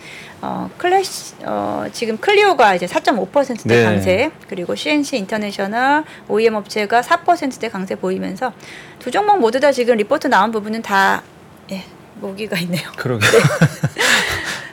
[0.42, 3.84] 어, 클래시 어, 지금 클리오가 이제 4.5%대 네.
[3.84, 8.52] 강세 그리고 CNC 인터내셔널 OEM 업체가 4%대 강세 보이면서
[8.98, 11.22] 두 종목 모두 다 지금 리포트 나온 부분은 다
[11.70, 11.82] 예,
[12.16, 12.88] 모기가 있네요.
[12.96, 13.26] 그러게.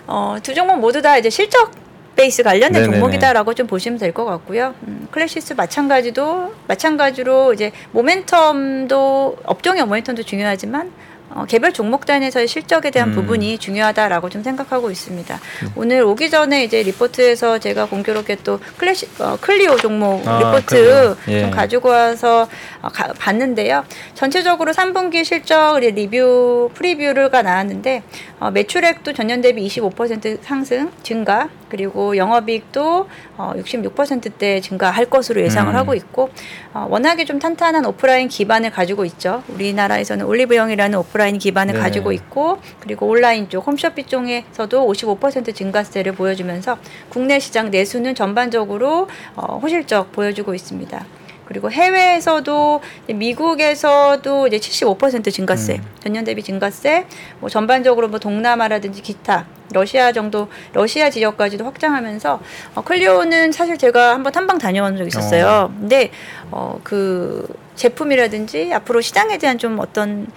[0.08, 1.71] 어, 두 종목 모두 다 이제 실적
[2.15, 2.93] 베이스 관련된 네네네.
[2.99, 4.75] 종목이다라고 좀 보시면 될 것 같고요.
[4.88, 10.91] 음, 클래시스 마찬가지도 마찬가지로 이제 모멘텀도 업종의 모멘텀도 중요하지만
[11.34, 13.15] 어, 개별 종목 단에서의 실적에 대한 음.
[13.15, 15.39] 부분이 중요하다라고 좀 생각하고 있습니다.
[15.77, 21.15] 오늘 오기 전에 이제 리포트에서 제가 공교롭게 또 클래시 어, 클리오 종목 아, 리포트.
[21.30, 21.39] 예.
[21.39, 22.49] 좀 가지고 와서
[22.89, 23.86] 봤는데요.
[24.13, 28.04] 전체적으로 3분기 실적 리뷰 프리뷰가 나왔는데
[28.39, 35.76] 어, 매출액도 전년 대비 25% 상승 증가 그리고 영업이익도 어, 66%대 증가할 것으로 예상을 음.
[35.78, 36.30] 하고 있고
[36.74, 39.41] 어, 워낙에 좀 탄탄한 오프라인 기반을 가지고 있죠.
[39.48, 41.84] 우리나라에서는 올리브영이라는 오프라인 기반을 네네.
[41.84, 46.78] 가지고 있고 그리고 온라인 쪽 홈쇼핑 쪽에서도 55% 증가세를 보여주면서
[47.10, 51.20] 국내 시장 내수는 전반적으로 어, 호실적 보여주고 있습니다.
[51.52, 52.82] 그리고 해외에서도
[53.14, 55.84] 미국에서도 이제 75% 증가세, 음.
[56.02, 57.06] 전년 대비 증가세,
[57.42, 62.40] 뭐 전반적으로 뭐 동남아라든지 기타 러시아 정도 러시아 지역까지도 확장하면서
[62.76, 65.74] 어, 클리오는 사실 제가 한번 탐방 다녀온 적 있었어요.
[65.78, 66.12] 근데
[66.52, 70.28] 어, 그 제품이라든지 앞으로 시장에 대한 좀 어떤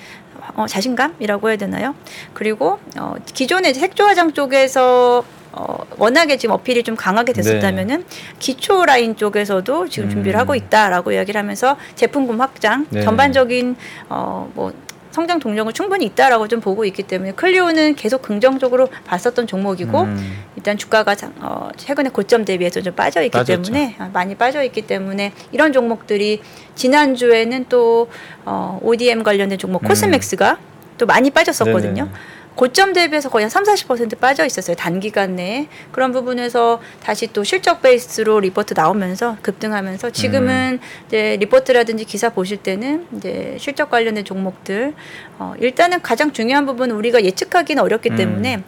[0.57, 1.95] 어, 자신감이라고 해야 되나요?
[2.33, 5.25] 그리고 어, 기존의 색조 화장 쪽에서
[5.57, 8.05] 어, 워낙에 지금 어필이 좀 강하게 됐었다면은
[8.39, 10.41] 기초 라인 쪽에서도 지금 준비를 음.
[10.41, 13.03] 하고 있다라고 이야기를 하면서 제품군 확장, 네.
[13.03, 13.77] 전반적인
[14.09, 14.73] 어, 뭐
[15.13, 20.39] 성장 동력은 충분히 있다라고 좀 보고 있기 때문에 클리오는 계속 긍정적으로 봤었던 종목이고 음.
[20.57, 23.63] 일단 주가가 장- 어, 최근에 고점 대비해서 좀 빠져 있기 빠졌죠.
[23.63, 26.43] 때문에 어, 많이 빠져 있기 때문에 이런 종목들이
[26.75, 28.09] 지난 주에는 또
[28.45, 29.89] 어, ODM 관련된 종목 음.
[29.89, 30.59] 코스맥스가
[30.99, 32.05] 또 많이 빠졌었거든요.
[32.07, 32.17] 네네.
[32.55, 34.77] 고점 대비해서 거의 한 3, 40% 빠져 있었어요.
[34.77, 35.67] 단기간 내에.
[35.91, 41.05] 그런 부분에서 다시 또 실적 베이스로 리포트 나오면서 급등하면서 지금은 음.
[41.07, 44.95] 이제 리포트라든지 기사 보실 때는 이제 실적 관련된 종목들
[45.39, 48.17] 어, 일단은 가장 중요한 부분은 우리가 예측하기는 어렵기 음.
[48.17, 48.63] 때문에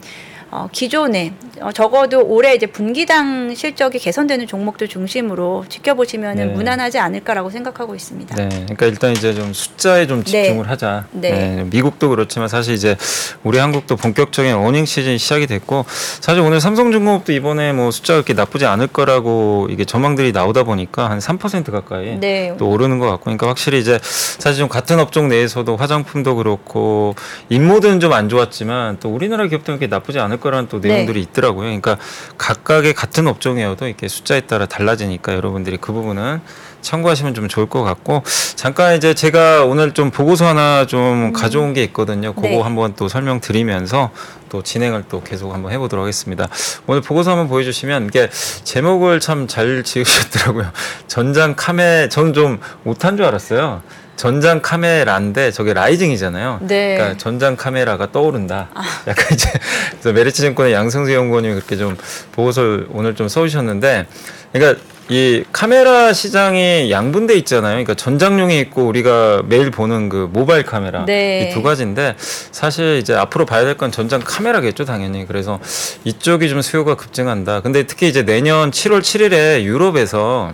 [0.57, 6.53] 어, 기존에 어, 적어도 올해 이제 분기당 실적이 개선되는 종목들 중심으로 지켜보시면은 네.
[6.53, 8.35] 무난하지 않을까라고 생각하고 있습니다.
[8.35, 11.05] 네, 그러니까 일단 이제 좀 숫자에 좀 집중을 하자.
[11.11, 11.31] 네.
[11.31, 12.95] 네, 미국도 그렇지만 사실 이제
[13.43, 18.65] 우리 한국도 본격적인 어닝 시즌이 시작이 됐고 사실 오늘 삼성중공업도 이번에 뭐 숫자가 그렇게 나쁘지
[18.65, 22.55] 않을 거라고 이게 전망들이 나오다 보니까 한 3% 가까이 네.
[22.57, 27.15] 또 오르는 것 같고, 그러니까 확실히 이제 사실 좀 같은 업종 내에서도 화장품도 그렇고
[27.49, 30.89] 인모드는 좀안 좋았지만 또 우리나라 기업도 이렇게 나쁘지 않을 거 라는 또 네.
[30.89, 31.65] 내용들이 있더라고요.
[31.65, 31.97] 그러니까
[32.37, 36.41] 각각의 같은 업종이어도 이렇게 숫자에 따라 달라지니까 여러분들이 그 부분은
[36.81, 38.23] 참고하시면 좀 좋을 것 같고
[38.55, 42.33] 잠깐 이제 제가 오늘 좀 보고서 하나 좀 가져온 게 있거든요.
[42.33, 42.61] 그거 네.
[42.61, 44.11] 한번 또 설명드리면서
[44.49, 46.47] 또 진행을 또 계속 한번 해보도록 하겠습니다.
[46.85, 48.29] 오늘 보고서 한번 보여주시면 이게
[48.63, 50.71] 제목을 참 잘 지으셨더라고요.
[51.07, 53.81] 전장 카메 저는 좀 못한 줄 알았어요.
[54.17, 56.59] 전장 카메라인데 저게 rising이잖아요.
[56.63, 56.95] 네.
[56.95, 56.97] 아.
[56.97, 58.67] 그러니까 전장 카메라가 떠오른다.
[59.07, 59.49] 약간 이제
[59.91, 61.95] 그래서 메리츠 증권의 양승수 연구원님이 그렇게 좀
[62.33, 64.07] 보고서를 오늘 좀 써주셨는데,
[64.51, 67.71] 그러니까 이 카메라 시장이 양분돼 있잖아요.
[67.75, 71.49] 그러니까 전장용이 있고 우리가 매일 보는 그 모바일 카메라 네.
[71.49, 75.25] 이 두 가지인데 사실 이제 앞으로 봐야 될 건 전장 카메라겠죠, 당연히.
[75.25, 75.59] 그래서
[76.03, 77.61] 이쪽이 좀 수요가 급증한다.
[77.61, 80.53] 근데 특히 이제 내년 7월 7일에 유럽에서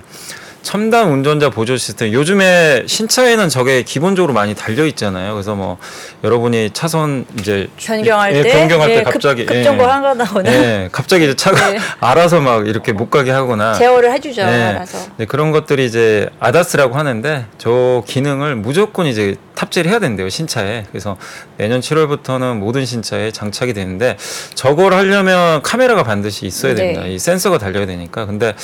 [0.63, 5.34] 첨단 운전자 보조 시스템 요즘에 신차에는 저게 기본적으로 많이 달려 있잖아요.
[5.34, 5.78] 그래서 뭐
[6.23, 11.26] 여러분이 차선 이제 변경할 예, 때, 변경할 때 예, 갑자기 급, 급정거 하거나 예, 갑자기
[11.26, 11.80] 이제 차가 네.
[11.99, 14.45] 알아서 막 이렇게 못 가게 하거나 제어를 해주죠.
[14.45, 14.63] 네.
[14.63, 14.99] 알아서.
[15.17, 21.17] 네, 그런 것들이 이제 아다스라고 하는데 저 기능을 무조건 이제 탑재를 해야 된대요 신차에 그래서
[21.58, 24.17] 내년 7월부터는 모든 신차에 장착이 되는데
[24.56, 26.82] 저걸 하려면 카메라가 반드시 있어야 네.
[26.82, 28.56] 됩니다 이 센서가 달려야 되니까 근데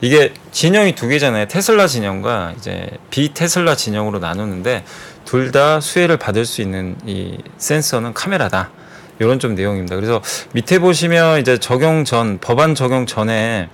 [0.00, 4.84] 이게 진영이 두 개잖아요 테슬라 진영과 이제 비테슬라 진영으로 나누는데
[5.24, 8.70] 둘 다 수혜를 받을 수 있는 이 센서는 카메라다
[9.18, 10.20] 이런 좀 내용입니다 그래서
[10.52, 13.68] 밑에 보시면 이제 적용 전 법안 적용 전에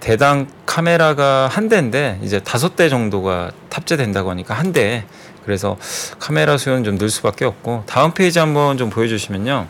[0.00, 5.04] 대당 카메라가 한 대인데 이제 다섯 대 정도가 탑재된다고 하니까 한 대.
[5.44, 5.76] 그래서
[6.20, 9.66] 카메라 수요는 좀 늘 수밖에 없고 다음 페이지 한번 좀 보여주시면요.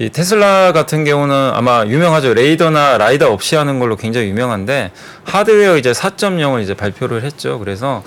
[0.00, 2.32] 이 테슬라 같은 경우는 아마 유명하죠.
[2.32, 4.92] 레이더나 라이다 없이 하는 걸로 굉장히 유명한데
[5.24, 7.58] 하드웨어 이제 4.0을 이제 발표를 했죠.
[7.58, 8.04] 그래서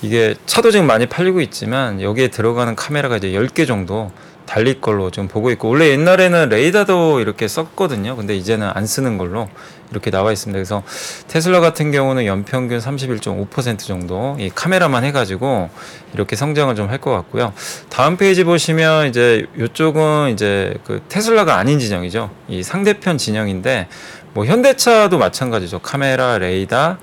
[0.00, 4.12] 이게 차도 지금 많이 팔리고 있지만 여기에 들어가는 카메라가 이제 10개 정도
[4.46, 8.16] 달릴 걸로 지금 보고 있고 원래 옛날에는 레이더도 이렇게 썼거든요.
[8.16, 9.50] 근데 이제는 안 쓰는 걸로
[9.90, 10.56] 이렇게 나와 있습니다.
[10.56, 10.82] 그래서
[11.28, 15.70] 테슬라 같은 경우는 연평균 31.5% 정도 이 카메라만 해가지고
[16.14, 17.52] 이렇게 성장을 좀 할 것 같고요.
[17.88, 22.30] 다음 페이지 보시면 이제 이쪽은 이제 그 테슬라가 아닌 진영이죠.
[22.48, 23.88] 이 상대편 진영인데
[24.32, 25.80] 뭐 현대차도 마찬가지죠.
[25.80, 26.96] 카메라, 레이더,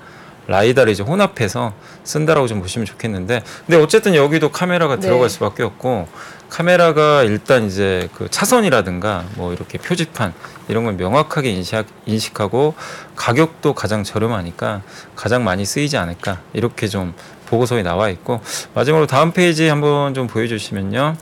[0.46, 1.72] 라이다를 이제 혼합해서
[2.04, 5.02] 쓴다라고 좀 보시면 좋겠는데 근데 어쨌든 여기도 카메라가 네.
[5.02, 6.08] 들어갈 수밖에 없고
[6.48, 10.32] 카메라가 일단 이제 그 차선이라든가 뭐 이렇게 표지판
[10.68, 12.74] 이런 걸 명확하게 인식, 인식하고
[13.16, 14.82] 가격도 가장 저렴하니까
[15.16, 17.14] 가장 많이 쓰이지 않을까 이렇게 좀
[17.46, 18.40] 보고서에 나와 있고
[18.74, 21.16] 마지막으로 다음 페이지 한번 좀 보여주시면요.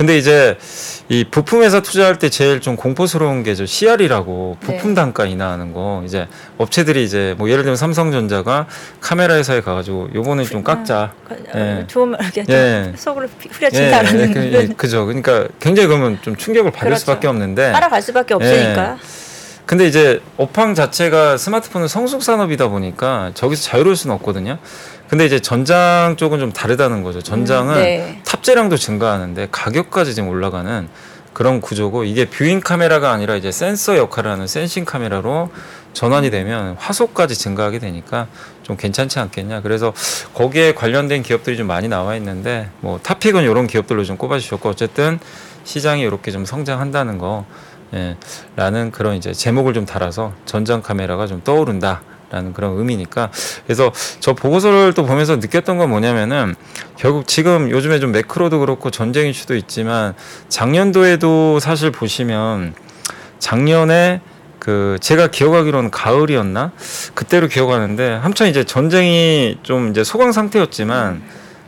[0.00, 0.56] 근데 이제
[1.10, 4.94] 이 부품 회사 투자할 때 제일 좀 공포스러운 게 저 CR이라고 부품 네.
[4.94, 8.66] 단가 인하하는 거 이제 업체들이 이제 뭐 예를 들면 삼성전자가
[9.02, 11.12] 카메라 회사에 가가지고 요거는 좀 깎자.
[11.54, 11.84] 예.
[11.86, 12.94] 좋은 말 이렇게 예.
[12.96, 15.04] 속으로 후려친다라는 예, 그, 예, 그죠.
[15.04, 17.00] 그러니까 굉장히 그러면 좀 충격을 받을 그렇죠.
[17.00, 17.70] 수밖에 없는데.
[17.72, 18.96] 따라갈 수밖에 없으니까.
[19.66, 24.56] 근데 이제 업황 자체가 스마트폰은 성숙 산업이다 보니까 저기서 자유로울 수는 없거든요.
[25.10, 27.20] 근데 이제 전장 쪽은 좀 다르다는 거죠.
[27.20, 28.22] 전장은 음, 네.
[28.24, 30.88] 탑재량도 증가하는데 가격까지 지금 올라가는
[31.32, 35.50] 그런 구조고 이게 viewing 카메라가 아니라 이제 센서 역할을 하는 sensing 카메라로
[35.94, 38.28] 전환이 되면 화소까지 증가하게 되니까
[38.62, 39.62] 좀 괜찮지 않겠냐.
[39.62, 39.92] 그래서
[40.32, 44.68] 거기에 관련된 기업들이 좀 많이 나와 있는데 뭐 top pick은 이런 기업들로 좀 꼽아 주셨고
[44.68, 45.18] 어쨌든
[45.64, 47.46] 시장이 이렇게 좀 성장한다는 거.
[47.94, 48.16] 예,
[48.54, 52.02] 라는 그런 이제 제목을 좀 달아서 전장 카메라가 좀 떠오른다.
[52.30, 53.30] 라는 그런 의미니까
[53.66, 56.54] 그래서 저 보고서를 또 보면서 느꼈던 건 뭐냐면은
[56.96, 60.14] 결국 지금 요즘에 좀 매크로도 그렇고 전쟁 이슈도 있지만
[60.48, 62.74] 작년도에도 사실 보시면
[63.40, 64.20] 작년에
[64.60, 66.70] 그 제가 기억하기로는 가을이었나
[67.14, 71.22] 그때로 기억하는데 한참 이제 전쟁이 좀 이제 소강 상태였지만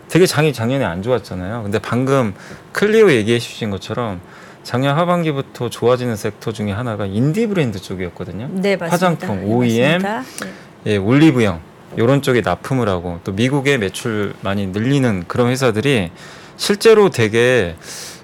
[0.09, 1.62] 되게 장이 작년에 안 좋았잖아요.
[1.62, 2.35] 근데 방금
[2.72, 4.20] 클리오 얘기해 주신 것처럼
[4.62, 8.48] 작년 하반기부터 좋아지는 섹터 중에 하나가 인디 브랜드 쪽이었거든요.
[8.53, 8.87] 네, 맞습니다.
[8.87, 10.46] 화장품, 네, OEM, 맞습니다.
[10.85, 10.92] 네.
[10.92, 11.61] 예, 올리브영
[11.96, 16.11] 이런 쪽에 납품을 하고 또 미국의 매출 많이 늘리는 그런 회사들이
[16.57, 17.77] 실제로 되게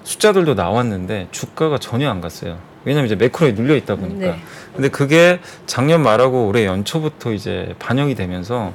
[0.03, 2.57] 숫자들도 나왔는데 주가가 전혀 안 갔어요.
[2.85, 4.19] 왜냐면 이제 매크로에 눌려 있다 보니까.
[4.19, 4.39] 네.
[4.73, 8.73] 근데 그게 작년 말하고 올해 연초부터 이제 반영이 되면서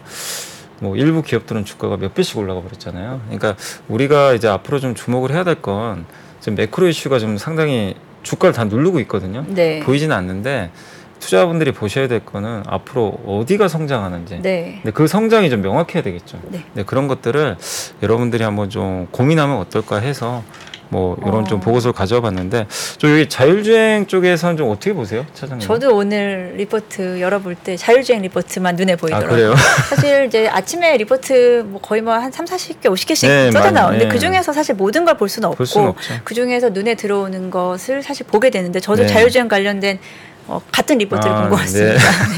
[0.80, 3.22] 뭐 일부 기업들은 주가가 몇 배씩 올라가 버렸잖아요.
[3.24, 3.56] 그러니까
[3.88, 6.04] 우리가 이제 앞으로 좀 주목을 해야 될 건
[6.44, 9.46] 지금 매크로 이슈가 좀 상당히 주가를 다 누르고 있거든요.
[9.48, 9.80] 네.
[9.80, 10.70] 보이지는 않는데
[11.18, 14.42] 투자분들이 보셔야 될 거는 앞으로 어디가 성장하는지.
[14.42, 14.80] 네.
[14.82, 16.38] 근데 그 성장이 좀 명확해야 되겠죠.
[16.50, 16.62] 네.
[16.74, 17.56] 네, 그런 것들을
[18.02, 20.44] 여러분들이 한번 좀 고민하면 어떨까 해서
[20.94, 21.44] 뭐 이런 어.
[21.44, 25.66] 좀 보고서를 가져와 봤는데 저 여기 자율주행 쪽에서는 좀 어떻게 보세요, 차장님?
[25.66, 29.28] 저도 오늘 리포트 열어볼 때 자율주행 리포트만 눈에 아 보이더라고요.
[29.30, 29.54] 그래요?
[29.90, 34.10] 사실 이제 아침에 리포트 뭐 거의 뭐 한 3, 40개, 50개씩 네, 쏟아 나오는데 네.
[34.10, 36.14] 그 중에서 사실 모든 걸 볼 수는 없고 볼 수는 없죠.
[36.24, 39.08] 그 중에서 눈에 들어오는 것을 사실 보게 되는데 저도 네.
[39.08, 39.98] 자율주행 관련된
[40.46, 42.00] 어, 같은 리포트를 아, 본것 같습니다.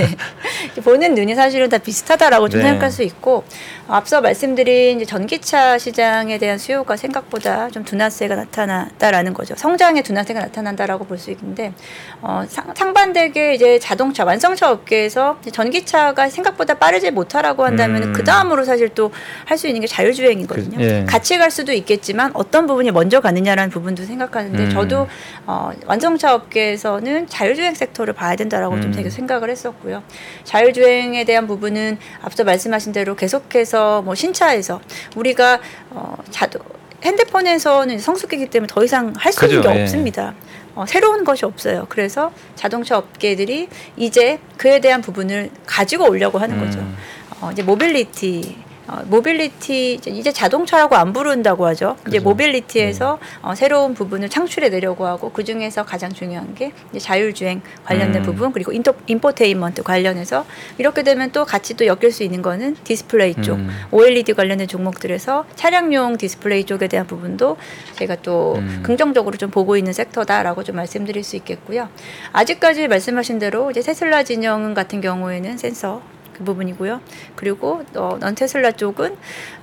[0.74, 0.82] 네.
[0.82, 2.68] 보는 눈이 사실은 다 비슷하다라고 좀 네.
[2.68, 3.44] 생각할 수 있고
[3.88, 9.54] 어, 앞서 말씀드린 전기차 시장에 대한 수요가 생각보다 좀 둔화세가 나타났다라는 거죠.
[9.56, 11.72] 성장의 둔화세가 나타난다라고 볼 수 있는데
[12.20, 18.12] 어, 상, 상반되게 이제 자동차 완성차 업계에서 전기차가 생각보다 빠르지 못하라고 한다면 음.
[18.12, 19.10] 그 다음으로 사실 또
[19.46, 20.76] 할 수 있는 게 자율주행이거든요.
[20.76, 21.04] 그, 예.
[21.08, 24.70] 같이 갈 수도 있겠지만 어떤 부분이 먼저 가느냐라는 부분도 생각하는데 음.
[24.70, 25.08] 저도
[25.46, 28.94] 어, 완성차 업계에서는 자율주행 섹터 를 봐야 된다라고 좀 음.
[28.94, 30.02] 되게 생각을 했었고요.
[30.44, 34.80] 자율주행에 대한 부분은 앞서 말씀하신 대로 계속해서 뭐 신차에서
[35.16, 36.58] 우리가 어, 자도
[37.02, 39.82] 핸드폰에서는 성숙기기 때문에 더 이상 할 수 있는 그죠, 게 예.
[39.82, 40.34] 없습니다.
[40.74, 41.86] 어, 새로운 것이 없어요.
[41.88, 46.80] 그래서 자동차 업계들이 이제 그에 대한 부분을 가지고 오려고 하는 거죠.
[46.80, 46.96] 음.
[47.40, 48.56] 어, 이제 모빌리티
[48.88, 51.96] 어, 모빌리티 이제- 자동차라고 안 부른다고 하죠.
[52.02, 52.18] 이제 그죠.
[52.18, 52.20] 네.
[52.20, 58.22] 모빌리티에서 어, 새로운 부분을 창출해 내려고 하고 그 중에서 가장 중요한 게 이제 자율주행 관련된
[58.22, 58.26] 음.
[58.26, 60.44] 부분 그리고 인터, 인포테인먼트 관련해서
[60.78, 63.68] 이렇게 되면 또 같이 또 엮일 수 있는 거는 디스플레이 쪽 음.
[63.90, 67.56] OLED 관련된 종목들에서 차량용 디스플레이 쪽에 대한 부분도
[67.96, 68.80] 제가 또 음.
[68.84, 71.88] 긍정적으로 좀 보고 있는 섹터다라고 좀 말씀드릴 수 있겠고요.
[72.32, 76.02] 아직까지 말씀하신 대로 이제 테슬라 진영 같은 경우에는 센서
[76.36, 77.00] 그 부분이고요.
[77.34, 79.16] 그리고 어, non 테슬라 쪽은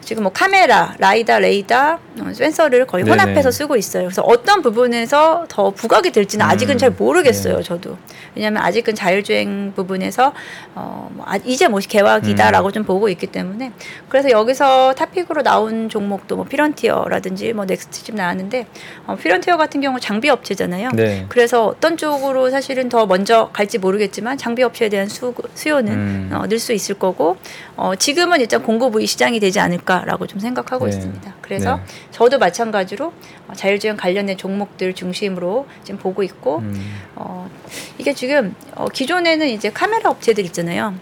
[0.03, 3.21] 지금 뭐 카메라, 라이다, 레이다, 어, 센서를 거의 네네.
[3.21, 4.05] 혼합해서 쓰고 있어요.
[4.05, 6.49] 그래서 어떤 부분에서 더 부각이 될지는 음.
[6.49, 7.57] 아직은 잘 모르겠어요.
[7.57, 7.63] 네.
[7.63, 7.97] 저도
[8.35, 10.33] 왜냐하면 아직은 자율주행 부분에서
[10.73, 12.71] 어, 뭐 아, 이제 뭐 개화기다라고 음.
[12.71, 13.71] 좀 보고 있기 때문에
[14.09, 18.65] 그래서 여기서 top pick으로 나온 종목도 뭐 피런티어라든지 뭐 넥스트칩 나왔는데
[19.05, 20.89] 어, 피런티어 같은 경우 장비 업체잖아요.
[20.93, 21.25] 네.
[21.29, 26.29] 그래서 어떤 쪽으로 사실은 더 먼저 갈지 모르겠지만 장비 업체에 대한 수, 수요는 음.
[26.33, 27.37] 어, 늘 수 있을 거고
[27.75, 30.95] 어, 지금은 일단 공급 의 시장이 되지 않을까 라고 좀 생각하고 네.
[30.95, 31.33] 있습니다.
[31.41, 31.83] 그래서 네.
[32.11, 33.13] 저도 마찬가지로
[33.47, 36.93] 어, 자율주행 관련된 종목들 중심으로 지금 보고 있고 음.
[37.15, 37.49] 어,
[37.97, 40.95] 이게 지금 어, 기존에는 이제 카메라 업체들 있잖아요.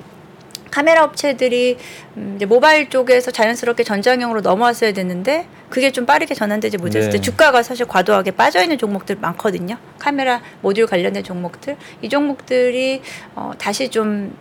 [0.72, 1.78] 카메라 업체들이
[2.16, 7.18] 음, 이제 모바일 쪽에서 자연스럽게 전장형으로 넘어왔어야 됐는데 그게 좀 빠르게 전환되지 못했을 네.
[7.18, 9.78] 때 주가가 사실 과도하게 빠져 있는 종목들 많거든요.
[10.00, 13.02] 카메라 모듈 관련된 종목들 이 종목들이
[13.36, 14.34] 어, 다시 좀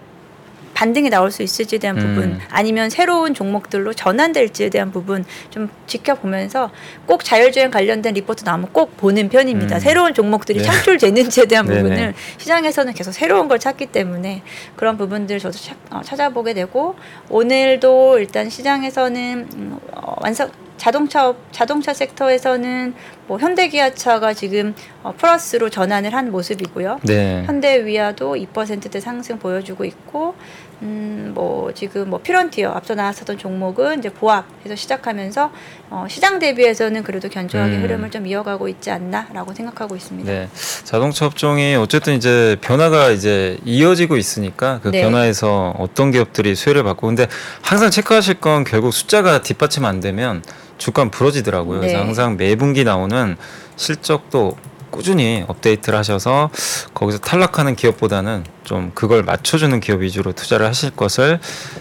[0.81, 2.15] 반등이 나올 수 있을지에 대한 음.
[2.15, 6.71] 부분 아니면 새로운 종목들로 전환될지에 대한 부분 좀 지켜보면서
[7.05, 9.77] 꼭 자율주행 관련된 리포트 나오면 꼭 보는 편입니다.
[9.77, 9.81] 음.
[9.81, 10.65] 새로운 종목들이 네.
[10.65, 11.83] 창출되는지에 대한 네네.
[11.83, 14.43] 부분을 시장에서는 계속 새로운 걸 찾기 때문에
[14.75, 16.95] 그런 부분들 저도 찾- 어, 찾아보게 되고
[17.29, 22.95] 오늘도 일단 시장에서는 음, 어, 완성 자동차 업- 자동차 섹터에서는
[23.27, 27.01] 뭐 현대기아차가 지금 어, 플러스로 전환을 한 모습이고요.
[27.03, 27.43] 네.
[27.45, 30.35] 현대위아도 2%대 상승 보여주고 있고
[30.83, 35.53] 음, 뭐 지금 뭐 퓨런티어 앞서 나왔었던 종목은 이제 보합에서 시작하면서
[35.91, 37.83] 어, 시장 대비해서는 그래도 견조하게 음.
[37.83, 40.31] 흐름을 좀 이어가고 있지 않나라고 생각하고 있습니다.
[40.31, 40.49] 네.
[40.85, 45.03] 자동차 업종이 어쨌든 이제 변화가 이제 이어지고 있으니까 그 네.
[45.03, 47.27] 변화에서 어떤 기업들이 수혜를 받고 근데
[47.63, 50.43] 항상 체크하실 건 결국 숫자가 뒷받침 안 되면
[50.79, 51.81] 주가는 부러지더라고요.
[51.81, 52.03] 그래서 네.
[52.03, 53.37] 항상 매 분기 나오는
[53.77, 54.57] 실적도
[54.91, 56.51] 꾸준히 업데이트를 하셔서
[56.95, 61.41] 거기서 탈락하는 기업보다는 좀 그걸 맞춰주는 기업 위주로 투자를 하실 것을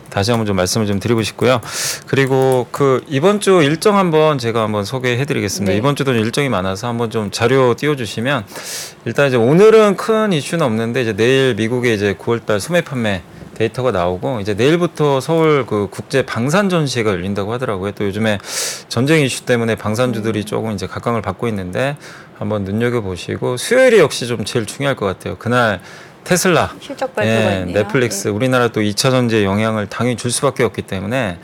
[0.09, 1.61] 다시 한번 좀 말씀을 좀 드리고 싶고요.
[2.07, 5.71] 그리고 그 이번 주 일정 한번 제가 한번 소개해드리겠습니다.
[5.71, 5.77] 네.
[5.77, 8.45] 이번 주도 일정이 많아서 한번 좀 자료 띄워주시면
[9.05, 13.21] 일단 이제 오늘은 큰 이슈는 없는데 이제 내일 미국에 이제 9월달 소매 판매
[13.59, 17.91] 데이터가 나오고 이제 내일부터 서울 그 국제 방산 전시회가 열린다고 하더라고요.
[17.91, 18.39] 또 요즘에
[18.87, 21.97] 전쟁 이슈 때문에 방산주들이 조금 이제 각광을 받고 있는데
[22.37, 25.35] 한번 눈여겨 보시고 수요일이 역시 좀 제일 중요할 것 같아요.
[25.37, 25.81] 그날
[26.23, 26.73] 테슬라
[27.67, 27.73] 예.
[27.73, 31.37] 넷플릭스 우리나라 또 2차 전지에 영향을 당연히 줄 수밖에 없기 때문에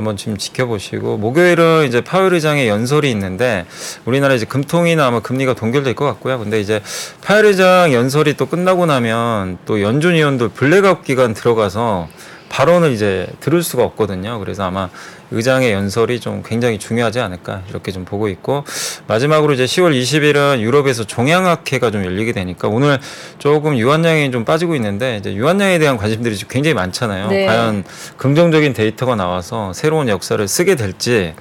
[0.00, 3.66] 한번 좀 지켜보시고 목요일은 이제 파월 의장의 연설이 있는데
[4.06, 6.38] 우리나라 이제 금통위나 아마 금리가 동결될 것 같고요.
[6.38, 6.82] 근데 이제
[7.22, 12.08] 파월 의장 연설이 또 끝나고 나면 또 연준 위원들 블랙아웃 기간 들어가서
[12.48, 14.38] 발언을 이제 들을 수가 없거든요.
[14.40, 14.88] 그래서 아마
[15.30, 18.64] 의장의 연설이 좀 굉장히 중요하지 않을까 이렇게 좀 보고 있고
[19.06, 22.98] 마지막으로 이제 10월 20일은 유럽에서 종양학회가 좀 열리게 되니까 오늘
[23.38, 27.28] 조금 유한량이 좀 빠지고 있는데 이제 유한량에 대한 관심들이 지금 굉장히 많잖아요.
[27.28, 27.46] 네.
[27.46, 27.84] 과연
[28.16, 31.34] 긍정적인 데이터가 나와서 새로운 역사를 쓰게 될지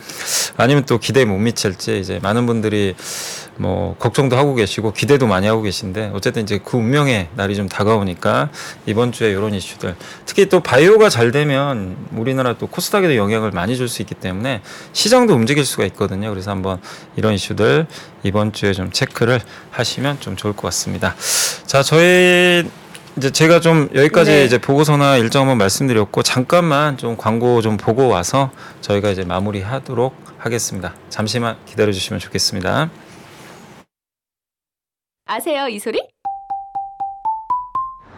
[0.57, 2.95] 아니면 또 기대에 못 미칠지 이제 많은 분들이
[3.59, 8.49] 뭐 걱정도 하고 계시고 기대도 많이 하고 계신데 어쨌든 이제 그 운명의 날이 좀 다가오니까
[8.85, 13.87] 이번 주에 이런 이슈들 특히 또 바이오가 잘 되면 우리나라 또 코스닥에도 영향을 많이 줄
[13.89, 14.61] 수 있기 때문에
[14.93, 16.29] 시장도 움직일 수가 있거든요.
[16.29, 16.79] 그래서 한번
[17.15, 17.87] 이런 이슈들
[18.23, 19.39] 이번 주에 좀 체크를
[19.71, 21.15] 하시면 좀 좋을 것 같습니다.
[21.65, 22.69] 자, 저희
[23.17, 24.45] 이제 제가 좀 여기까지 네.
[24.45, 30.93] 이제 보고서나 일정 한번 말씀드렸고 잠깐만 좀 광고 좀 보고 와서 저희가 이제 마무리하도록 하겠습니다.
[31.09, 32.89] 잠시만 기다려 주시면 좋겠습니다.
[35.25, 36.01] 아세요 이 소리?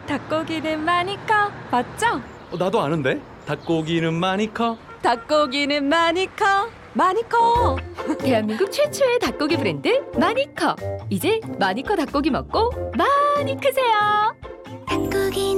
[0.06, 2.20] 닭고기는 많이 커 맞죠?
[2.50, 7.76] 어, 나도 아는데 닭고기는 많이 커 닭고기는 많이 커 많이 커.
[8.18, 10.76] 대한민국 최초의 닭고기 브랜드 마니커.
[11.10, 14.34] 이제 마니커 닭고기 먹고 많이 크세요.
[14.86, 15.51] 커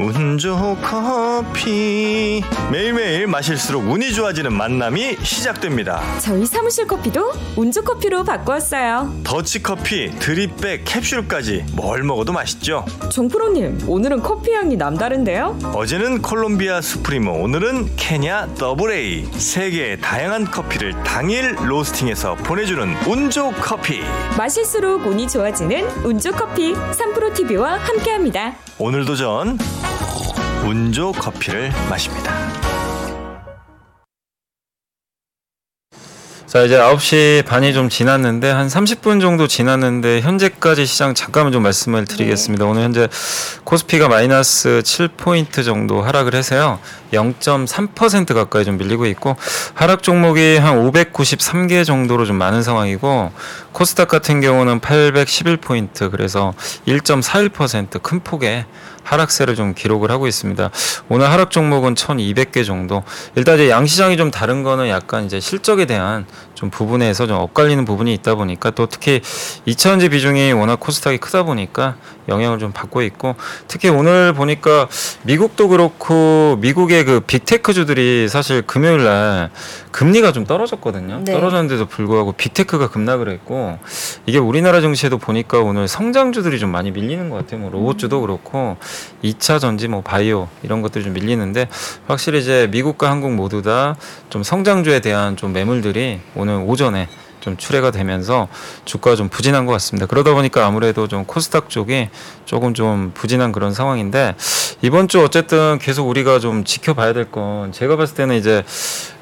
[0.00, 9.12] 운 좋은 커피 매일매일 마실수록 운이 좋아지는 만남이 시작됩니다 저희 사무실 커피도 운주 커피로 바꾸었어요.
[9.24, 15.58] 더치커피 드립백 캡슐까지 뭘 먹어도 맛있죠 종프로님, 오늘은 커피 향이 남다른데요?
[15.74, 24.02] 어제는 콜롬비아 수프리모 오늘은 케냐 더블A 세계의 다양한 커피를 당일 로스팅해서 보내주는 운조 커피
[24.36, 28.67] 마실수록 운이 좋아지는 운주 커피 3프로 TV와 함께합니다.
[28.80, 29.58] 오늘도 전
[30.64, 32.32] 운조 커피를 마십니다
[36.48, 42.06] 자 이제 9시 반이 좀 지났는데 한 30분 정도 지났는데 현재까지 시장 잠깐만 좀 말씀을
[42.06, 42.64] 드리겠습니다.
[42.64, 43.06] 오늘 현재
[43.64, 46.78] 코스피가 마이너스 7포인트 정도 하락을 해서요.
[47.12, 49.36] 0.3% 가까이 좀 밀리고 있고
[49.74, 53.30] 하락 종목이 한 593개 정도로 좀 많은 상황이고
[53.78, 56.52] 코스닥 같은 경우는 811포인트 그래서
[56.88, 58.64] 1.41%큰 폭의
[59.04, 60.70] 하락세를 좀 기록을 하고 있습니다.
[61.08, 63.02] 오늘 하락 종목은 1,200개 정도.
[63.36, 68.12] 일단 이제 양시장이 좀 다른 거는 약간 이제 실적에 대한 좀 부분에서 좀 엇갈리는 부분이
[68.14, 69.20] 있다 보니까 또 특히
[69.66, 71.96] 2차전지 비중이 워낙 코스닥이 크다 보니까
[72.28, 73.36] 영향을 좀 받고 있고
[73.68, 74.88] 특히 오늘 보니까
[75.22, 79.50] 미국도 그렇고 미국의 그 빅테크주들이 사실 금요일 날
[79.92, 81.22] 금리가 좀 떨어졌거든요.
[81.24, 81.32] 네.
[81.32, 83.67] 떨어졌는데도 불구하고 빅테크가 급락을 했고
[84.26, 87.60] 이게 우리나라 증시에도 보니까 오늘 성장주들이 좀 많이 밀리는 것 같아요.
[87.60, 88.76] 뭐 로봇주도 그렇고
[89.24, 91.68] 2차 전지 뭐 바이오 이런 것들이 좀 밀리는데
[92.06, 93.96] 확실히 이제 미국과 한국 모두 다
[94.30, 97.08] 좀 성장주에 대한 좀 매물들이 오늘 오전에
[97.40, 98.48] 좀 출회가 되면서
[98.84, 100.06] 주가가 좀 부진한 것 같습니다.
[100.06, 102.08] 그러다 보니까 아무래도 좀 코스닥 쪽이
[102.44, 104.34] 조금 좀 부진한 그런 상황인데
[104.82, 108.64] 이번 주 어쨌든 계속 우리가 좀 지켜봐야 될 건 제가 봤을 때는 이제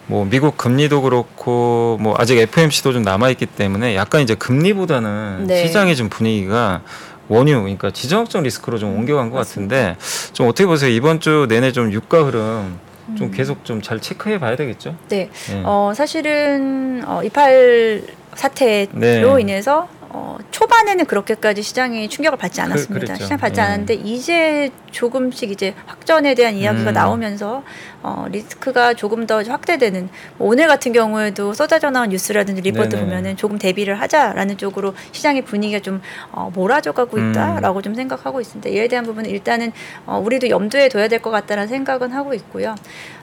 [0.09, 5.66] 뭐 미국 금리도 그렇고 뭐 아직 FMC도 좀 남아 있기 때문에 약간 이제 금리보다는 네.
[5.66, 6.83] 시장의 좀 분위기가
[7.29, 9.97] 원유, 그러니까 지정학적 리스크로 좀 옮겨간 것 같은데
[10.33, 10.90] 좀 어떻게 보세요?
[10.90, 12.79] 이번 주 내내 좀 유가 흐름
[13.19, 14.95] 좀 계속 좀 잘 체크해 봐야 되겠죠?
[15.09, 15.29] 네.
[15.51, 15.62] 예.
[15.64, 18.03] 어, 사실은 어, 이팔
[18.35, 19.22] 사태로 네.
[19.41, 23.07] 인해서 어, 초반에는 그렇게까지 시장이 충격을 받지 않았습니다.
[23.07, 23.25] 그랬죠.
[23.25, 23.65] 시장 받지 예.
[23.65, 26.95] 않았는데 이제 조금씩 이제 확전에 대한 이야기가 음.
[26.95, 27.63] 나오면서
[28.03, 33.03] 어, 리스크가 조금 더 확대되는 뭐 오늘 같은 경우에도 쏟아져 나온 뉴스라든지 리포트 네네.
[33.03, 36.01] 보면은 조금 대비를 하자라는 쪽으로 시장의 분위기가 좀
[36.33, 37.31] 어, 몰아져 가고 음.
[37.31, 38.71] 있다라고 좀 생각하고 있습니다.
[38.71, 39.73] 이에 대한 부분은 일단은
[40.07, 42.75] 어, 우리도 염두에 둬야 될 것 같다는 생각은 하고 있고요.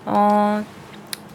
[0.06, 0.64] 어,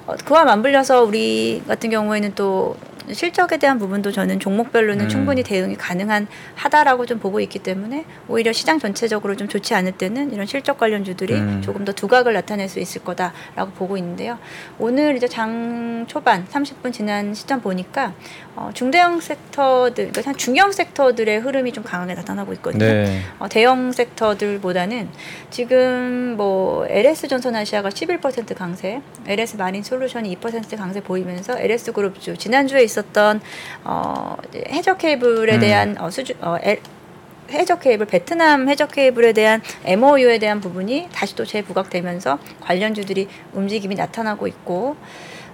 [0.07, 2.77] 어, 그와 맞물려서 우리 같은 경우에는 또
[3.13, 5.09] 실적에 대한 부분도 저는 종목별로는 음.
[5.09, 10.33] 충분히 대응이 가능한 하다라고 좀 보고 있기 때문에 오히려 시장 전체적으로 좀 좋지 않을 때는
[10.33, 11.63] 이런 실적 관련주들이 음.
[11.63, 14.39] 조금 더 두각을 나타낼 수 있을 거다라고 보고 있는데요.
[14.79, 18.15] 오늘 이제 장 초반 30분 지난 시점 보니까
[18.57, 22.85] 어, 중대형 섹터들, 그러니까 중형 섹터들의 흐름이 좀 강하게 나타나고 있거든요.
[22.85, 23.21] 네.
[23.39, 25.09] 어, 대형 섹터들보다는
[25.51, 32.83] 지금 뭐 LS 전선아시아가 11% 강세, LS 마린 솔루션이 2% 강세 보이면서 LS 그룹주 지난주에
[32.83, 33.41] 있었 던
[33.85, 34.37] 어,
[34.69, 35.61] 해저 케이블에 음.
[35.61, 36.81] 대한 어, 수주 어, L,
[37.51, 44.47] 해저 케이블 베트남 해저 케이블에 대한 MOU에 대한 부분이 다시 또 재부각되면서 관련주들이 움직임이 나타나고
[44.47, 44.97] 있고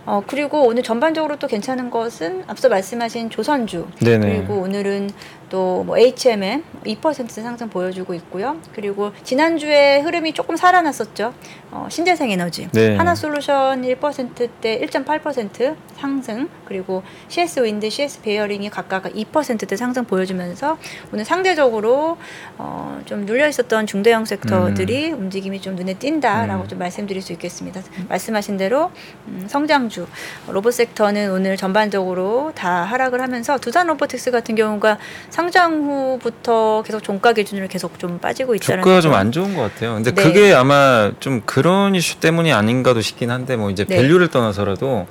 [0.07, 4.37] 어 그리고 오늘 전반적으로 또 괜찮은 것은 앞서 말씀하신 조선주 네네.
[4.37, 5.11] 그리고 오늘은
[5.55, 8.57] 또 뭐 HMM 2% 상승 보여주고 있고요.
[8.75, 11.35] 그리고 지난주에 흐름이 조금 살아났었죠.
[11.71, 12.97] 어, 신재생 에너지 네.
[12.97, 20.79] 한화솔루션 1%대 1.8% 상승 그리고 CS 윈드, CS 베어링이 각각 2%대 상승 보여주면서
[21.13, 22.17] 오늘 상대적으로
[22.59, 26.69] 어, 좀 눌려 있었던 중대형 섹터들이 움직임이 좀 눈에 띈다라고 음.
[26.69, 27.83] 좀 말씀드릴 수 있겠습니다.
[28.09, 28.91] 말씀하신 대로
[29.29, 30.07] 음, 성장주
[30.49, 34.99] 로봇 섹터는 오늘 전반적으로 다 하락을 하면서 두산 로보틱스 같은 경우가
[35.31, 39.21] 상장 후부터 계속 종가 기준으로 계속 좀 빠지고 있다는 주가가 좀 점.
[39.21, 39.95] 안 좋은 것 같아요.
[39.95, 40.23] 근데 네.
[40.23, 43.97] 그게 아마 좀 그런 이슈 때문이 아닌가도 싶긴 한데 뭐 이제 네.
[43.97, 45.07] 밸류를 떠나서라도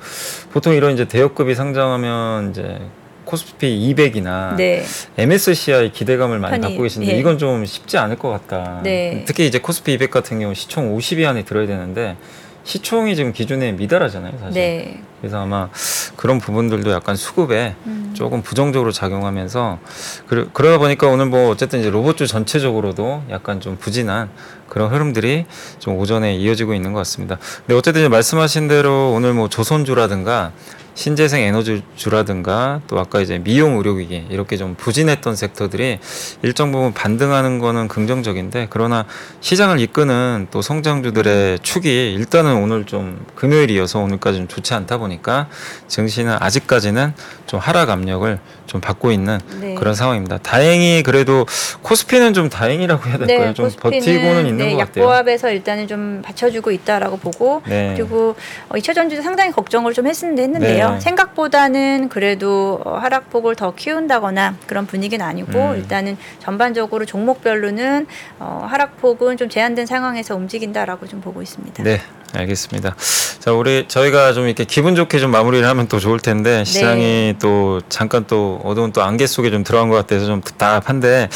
[0.52, 2.80] 보통 이런 이제 대역급이 상장하면 이제
[3.24, 4.84] 코스피 200이나 네.
[5.16, 7.18] MSCI 기대감을 많이 편이, 갖고 계신데 예.
[7.18, 8.80] 이건 좀 쉽지 않을 것 같다.
[8.82, 9.24] 네.
[9.26, 12.16] 특히 이제 코스피 200 같은 경우 시총 50위 안에 들어야 되는데
[12.64, 14.52] 시총이 지금 기준에 미달하잖아요, 사실.
[14.52, 15.02] 네.
[15.24, 15.70] 그래서 아마
[16.16, 18.10] 그런 부분들도 약간 수급에 음.
[18.12, 19.78] 조금 부정적으로 작용하면서
[20.26, 24.28] 그러, 그러다 보니까 오늘 뭐 어쨌든 이제 로봇주 전체적으로도 약간 좀 부진한
[24.68, 25.46] 그런 흐름들이
[25.78, 27.38] 좀 오전에 이어지고 있는 것 같습니다.
[27.60, 30.52] 근데 어쨌든 이제 말씀하신 대로 오늘 뭐 조선주라든가
[30.94, 35.98] 신재생 에너지주라든가 또 아까 이제 미용 의료기기 이렇게 좀 부진했던 섹터들이
[36.42, 39.04] 일정 부분 반등하는 거는 긍정적인데 그러나
[39.40, 45.48] 시장을 이끄는 또 성장주들의 축이 일단은 오늘 좀 금요일이어서 오늘까지 좀 좋지 않다 보니까
[45.88, 47.14] 증시는 아직까지는
[47.46, 49.74] 좀 하락 압력을 좀 받고 있는 네.
[49.74, 50.38] 그런 상황입니다.
[50.38, 51.46] 다행히 그래도
[51.82, 53.54] 코스피는 좀 다행이라고 해야 될까요?
[53.54, 55.04] 좀 코스피는, 버티고는 있는 네, 것 같아요.
[55.04, 57.94] 약보합에서 일단은 좀 받쳐주고 있다라고 보고 네.
[57.96, 58.34] 그리고
[58.68, 60.83] 어, 2차 전지도 상당히 걱정을 좀 했는데 했는데요.
[60.92, 61.00] 네.
[61.00, 65.76] 생각보다는 그래도 어, 하락폭을 더 키운다거나 그런 분위기는 아니고 음.
[65.76, 68.06] 일단은 전반적으로 종목별로는
[68.38, 71.82] 어, 하락폭은 좀 제한된 상황에서 움직인다라고 좀 보고 있습니다.
[71.82, 72.00] 네,
[72.34, 72.94] 알겠습니다.
[73.40, 77.34] 자, 우리 저희가 좀 이렇게 기분 좋게 좀 마무리를 하면 또 좋을 텐데 시장이 네.
[77.40, 81.28] 또 잠깐 또 어두운 또 안개 속에 좀 들어간 것 같아서 좀 답답한데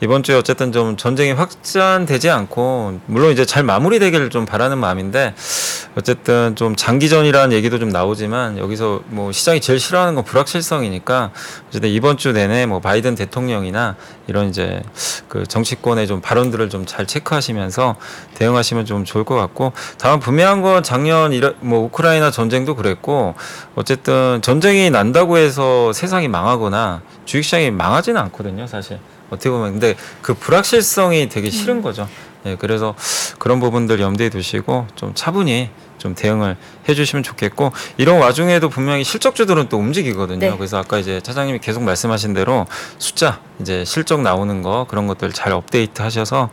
[0.00, 5.34] 이번 주에 어쨌든 좀 전쟁이 확산되지 않고 물론 이제 잘 마무리되기를 좀 바라는 마음인데
[5.96, 11.30] 어쨌든 좀 장기전이라는 얘기도 좀 나오지만 여기서 뭐 시장이 제일 싫어하는 건 불확실성이니까
[11.68, 13.96] 어쨌든 이번 주 내내 뭐 바이든 대통령이나
[14.28, 14.82] 이런 이제
[15.28, 17.96] 그 정치권의 좀 발언들을 좀 잘 체크하시면서
[18.34, 23.34] 대응하시면 좀 좋을 것 같고 다만 분명한 건 작년 이러, 뭐 우크라이나 전쟁도 그랬고
[23.74, 28.98] 어쨌든 전쟁이 난다고 해서 세상이 망하거나 주식시장이 망하지는 않거든요 사실.
[29.28, 29.72] 어떻게 보면.
[29.72, 32.08] 근데 그 불확실성이 되게 싫은 거죠
[32.46, 32.94] 예, 그래서
[33.38, 36.56] 그런 부분들 염두에 두시고 좀 차분히 좀 대응을
[36.88, 40.38] 해주시면 좋겠고 이런 와중에도 분명히 실적주들은 또 움직이거든요.
[40.38, 40.56] 네.
[40.56, 42.66] 그래서 아까 이제 차장님이 계속 말씀하신 대로
[42.98, 46.50] 숫자 이제 실적 나오는 거 그런 것들 잘 업데이트 하셔서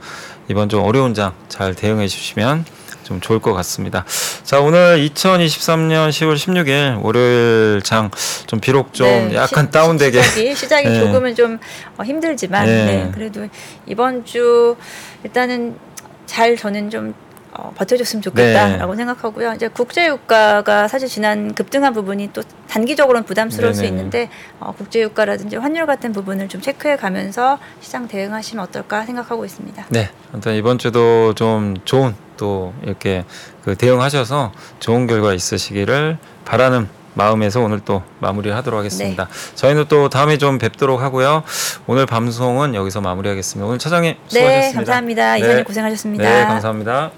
[0.49, 2.65] 이번 좀 어려운 장 잘 대응해 주시면
[3.03, 4.05] 좀 좋을 것 같습니다.
[4.43, 8.09] 자 오늘 2023년 10월 16일 월요일 장
[8.47, 10.99] 좀 비록 좀 네, 약간 시- 다운되게 시작이, 시작이 네.
[11.05, 11.59] 조금은 좀
[11.97, 12.85] 어, 힘들지만 네.
[12.85, 13.47] 네, 그래도
[13.87, 14.75] 이번 주
[15.24, 15.76] 일단은
[16.26, 17.13] 잘 저는 좀
[17.55, 19.53] 어, 버텨줬으면 좋겠다라고 생각하고요.
[19.53, 23.95] 이제 국제 유가가 사실 지난 급등한 부분이 또 단기적으로는 부담스러울 수 네네.
[23.95, 29.86] 있는데 어, 국제 유가라든지 환율 같은 부분을 좀 체크해 가면서 시장 대응하시면 어떨까 생각하고 있습니다.
[29.89, 33.24] 네, 아무튼 이번 주도 좀 좋은 또 이렇게
[33.63, 39.26] 그 대응하셔서 좋은 결과 있으시기를 바라는 마음에서 오늘 또 마무리하도록 하겠습니다.
[39.26, 39.55] 네.
[39.55, 41.43] 저희는 또 다음에 좀 뵙도록 하고요.
[41.88, 43.66] 오늘 방송은 여기서 마무리하겠습니다.
[43.68, 44.70] 오늘 차장님 네, 수고하셨습니다.
[44.70, 45.34] 네, 감사합니다.
[45.34, 45.39] 네.
[45.39, 46.24] 이사님 고생하셨습니다.
[46.24, 47.11] 네, 감사합니다.